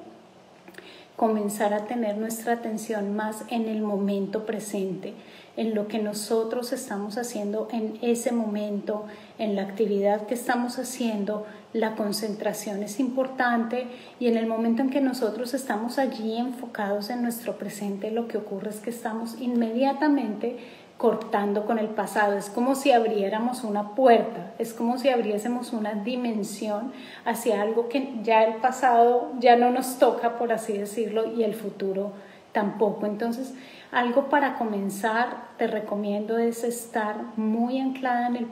comenzar 1.15 1.73
a 1.73 1.86
tener 1.86 2.17
nuestra 2.17 2.51
atención 2.51 3.15
más 3.15 3.45
en 3.47 3.69
el 3.69 3.82
momento 3.82 4.45
presente, 4.45 5.13
en 5.56 5.73
lo 5.73 5.88
que 5.88 5.99
nosotros 5.99 6.73
estamos 6.73 7.17
haciendo 7.17 7.69
en 7.71 7.97
ese 8.01 8.34
momento, 8.34 9.06
en 9.38 9.56
la 9.56 9.62
actividad 9.62 10.25
que 10.28 10.34
estamos 10.34 10.80
haciendo, 10.80 11.45
la 11.71 11.95
concentración 11.95 12.84
es 12.84 12.99
importante 12.99 13.88
y 14.19 14.28
en 14.28 14.36
el 14.36 14.47
momento 14.47 14.82
en 14.82 14.89
que 14.89 14.99
nosotros 14.99 15.54
estamos 15.54 15.97
allí 15.97 16.36
enfocados 16.36 17.10
en 17.10 17.21
nuestro 17.21 17.58
presente, 17.58 18.12
lo 18.12 18.28
que 18.28 18.38
ocurre 18.38 18.71
es 18.71 18.82
que 18.82 18.89
estamos 18.89 19.39
inmediatamente 19.39 20.58
cortando 20.98 21.66
con 21.66 21.78
el 21.78 21.90
pasado. 21.90 22.38
Es 22.38 22.50
como 22.50 22.76
si 22.76 22.92
abriéramos 22.92 23.64
una 23.64 23.96
puerta, 23.96 24.54
es 24.60 24.74
como 24.74 24.98
si 24.98 25.10
abriésemos 25.10 25.74
una 25.74 25.94
dimensión 25.94 26.94
hacia 27.26 27.62
algo 27.62 27.90
que 27.90 28.14
ya 28.24 28.44
el 28.44 28.56
pasado 28.56 29.32
ya 29.40 29.56
no 29.56 29.72
nos 29.72 30.00
toca, 30.00 30.38
por 30.38 30.54
así 30.54 30.78
decirlo, 30.78 31.34
y 31.34 31.44
el 31.44 31.54
futuro 31.54 32.14
tampoco. 32.54 33.06
Entonces, 33.06 33.54
algo 33.92 34.30
para 34.30 34.56
comenzar, 34.56 35.44
te 35.58 35.68
recomiendo 35.68 36.38
es 36.38 36.64
estar 36.64 37.18
muy 37.36 37.80
anclada 37.80 38.28
en 38.28 38.38
el, 38.38 38.48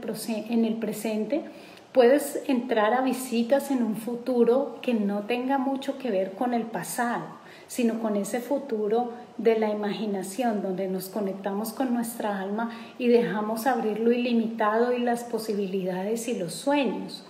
en 0.50 0.66
el 0.66 0.76
presente. 0.76 1.46
Puedes 1.94 2.44
entrar 2.48 2.94
a 2.94 3.02
visitas 3.02 3.72
en 3.72 3.84
un 3.84 3.96
futuro 3.96 4.80
que 4.82 4.94
no 4.94 5.22
tenga 5.22 5.58
mucho 5.58 5.98
que 5.98 6.12
ver 6.12 6.34
con 6.34 6.54
el 6.54 6.64
pasado 6.64 7.43
sino 7.74 8.00
con 8.00 8.18
ese 8.18 8.40
futuro 8.40 9.14
de 9.40 9.58
la 9.58 9.72
imaginación, 9.72 10.62
donde 10.62 10.88
nos 10.88 11.10
conectamos 11.10 11.74
con 11.74 11.92
nuestra 11.92 12.40
alma 12.40 12.70
y 13.00 13.08
dejamos 13.08 13.66
abrir 13.66 14.00
lo 14.00 14.12
ilimitado 14.12 14.94
y 14.94 15.00
las 15.00 15.24
posibilidades 15.24 16.28
y 16.28 16.38
los 16.38 16.54
sueños. 16.54 17.26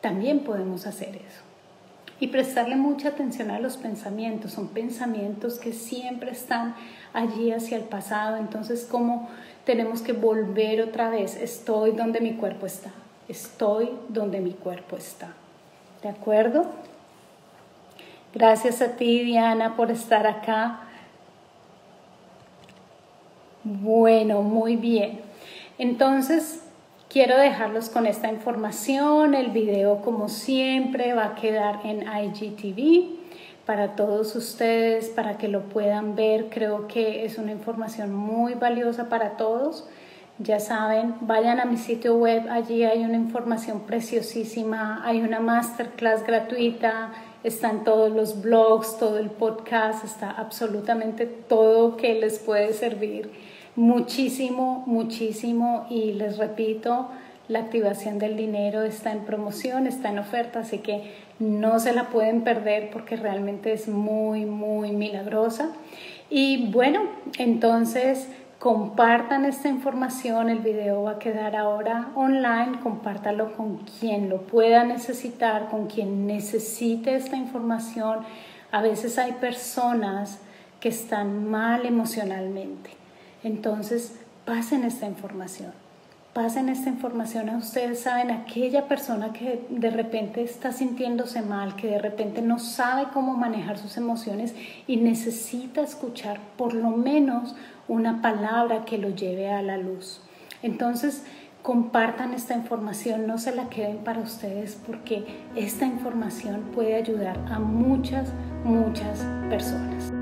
También 0.00 0.44
podemos 0.44 0.86
hacer 0.86 1.16
eso. 1.16 1.42
Y 2.20 2.28
prestarle 2.28 2.76
mucha 2.76 3.10
atención 3.10 3.50
a 3.50 3.60
los 3.60 3.76
pensamientos. 3.76 4.52
Son 4.52 4.68
pensamientos 4.68 5.58
que 5.58 5.74
siempre 5.74 6.30
están 6.30 6.74
allí 7.12 7.52
hacia 7.52 7.76
el 7.76 7.84
pasado. 7.84 8.38
Entonces, 8.38 8.88
¿cómo 8.90 9.28
tenemos 9.66 10.00
que 10.00 10.14
volver 10.14 10.80
otra 10.80 11.10
vez? 11.10 11.36
Estoy 11.36 11.90
donde 11.92 12.22
mi 12.22 12.32
cuerpo 12.36 12.64
está. 12.64 12.92
Estoy 13.28 13.90
donde 14.08 14.40
mi 14.40 14.52
cuerpo 14.52 14.96
está. 14.96 15.34
¿De 16.02 16.08
acuerdo? 16.08 16.64
Gracias 18.34 18.80
a 18.80 18.96
ti, 18.96 19.22
Diana, 19.24 19.76
por 19.76 19.90
estar 19.90 20.26
acá. 20.26 20.80
Bueno, 23.62 24.40
muy 24.40 24.76
bien. 24.76 25.20
Entonces, 25.76 26.64
quiero 27.10 27.36
dejarlos 27.36 27.90
con 27.90 28.06
esta 28.06 28.32
información. 28.32 29.34
El 29.34 29.50
video, 29.50 30.00
como 30.00 30.30
siempre, 30.30 31.12
va 31.12 31.26
a 31.26 31.34
quedar 31.34 31.80
en 31.84 32.02
IGTV 32.02 33.20
para 33.66 33.96
todos 33.96 34.34
ustedes, 34.34 35.10
para 35.10 35.36
que 35.36 35.48
lo 35.48 35.64
puedan 35.68 36.16
ver. 36.16 36.48
Creo 36.48 36.88
que 36.88 37.26
es 37.26 37.36
una 37.36 37.52
información 37.52 38.14
muy 38.14 38.54
valiosa 38.54 39.10
para 39.10 39.36
todos. 39.36 39.86
Ya 40.38 40.58
saben, 40.58 41.16
vayan 41.20 41.60
a 41.60 41.66
mi 41.66 41.76
sitio 41.76 42.16
web, 42.16 42.48
allí 42.50 42.84
hay 42.84 43.04
una 43.04 43.16
información 43.16 43.80
preciosísima, 43.80 45.02
hay 45.04 45.20
una 45.20 45.40
masterclass 45.40 46.26
gratuita, 46.26 47.12
están 47.44 47.84
todos 47.84 48.12
los 48.12 48.42
blogs, 48.42 48.98
todo 48.98 49.18
el 49.18 49.30
podcast, 49.30 50.04
está 50.04 50.30
absolutamente 50.30 51.26
todo 51.26 51.96
que 51.96 52.14
les 52.14 52.38
puede 52.38 52.72
servir 52.72 53.30
muchísimo, 53.76 54.84
muchísimo 54.86 55.86
y 55.90 56.12
les 56.12 56.38
repito, 56.38 57.08
la 57.48 57.60
activación 57.60 58.18
del 58.18 58.36
dinero 58.36 58.82
está 58.82 59.12
en 59.12 59.24
promoción, 59.24 59.86
está 59.86 60.10
en 60.10 60.18
oferta, 60.18 60.60
así 60.60 60.78
que 60.78 61.12
no 61.38 61.80
se 61.80 61.92
la 61.92 62.08
pueden 62.08 62.42
perder 62.42 62.90
porque 62.90 63.16
realmente 63.16 63.72
es 63.72 63.88
muy, 63.88 64.46
muy 64.46 64.92
milagrosa. 64.92 65.72
Y 66.30 66.70
bueno, 66.70 67.02
entonces 67.38 68.28
compartan 68.62 69.44
esta 69.44 69.68
información, 69.68 70.48
el 70.48 70.60
video 70.60 71.02
va 71.02 71.12
a 71.12 71.18
quedar 71.18 71.56
ahora 71.56 72.12
online, 72.14 72.78
compártalo 72.80 73.56
con 73.56 73.78
quien 73.78 74.28
lo 74.28 74.42
pueda 74.42 74.84
necesitar, 74.84 75.68
con 75.68 75.88
quien 75.88 76.28
necesite 76.28 77.16
esta 77.16 77.34
información. 77.34 78.20
A 78.70 78.80
veces 78.80 79.18
hay 79.18 79.32
personas 79.32 80.38
que 80.78 80.90
están 80.90 81.50
mal 81.50 81.86
emocionalmente, 81.86 82.90
entonces 83.42 84.14
pasen 84.44 84.84
esta 84.84 85.06
información. 85.06 85.81
Pasen 86.32 86.70
esta 86.70 86.88
información 86.88 87.50
a 87.50 87.58
ustedes, 87.58 88.00
saben, 88.00 88.30
aquella 88.30 88.88
persona 88.88 89.34
que 89.34 89.66
de 89.68 89.90
repente 89.90 90.42
está 90.42 90.72
sintiéndose 90.72 91.42
mal, 91.42 91.76
que 91.76 91.88
de 91.88 91.98
repente 91.98 92.40
no 92.40 92.58
sabe 92.58 93.08
cómo 93.12 93.36
manejar 93.36 93.76
sus 93.76 93.98
emociones 93.98 94.54
y 94.86 94.96
necesita 94.96 95.82
escuchar 95.82 96.40
por 96.56 96.72
lo 96.72 96.88
menos 96.88 97.54
una 97.86 98.22
palabra 98.22 98.86
que 98.86 98.96
lo 98.96 99.10
lleve 99.10 99.52
a 99.52 99.60
la 99.60 99.76
luz. 99.76 100.22
Entonces, 100.62 101.22
compartan 101.62 102.32
esta 102.32 102.54
información, 102.54 103.26
no 103.26 103.36
se 103.36 103.54
la 103.54 103.68
queden 103.68 103.98
para 103.98 104.20
ustedes 104.20 104.80
porque 104.86 105.26
esta 105.54 105.84
información 105.84 106.62
puede 106.74 106.94
ayudar 106.94 107.38
a 107.50 107.58
muchas, 107.58 108.32
muchas 108.64 109.18
personas. 109.50 110.21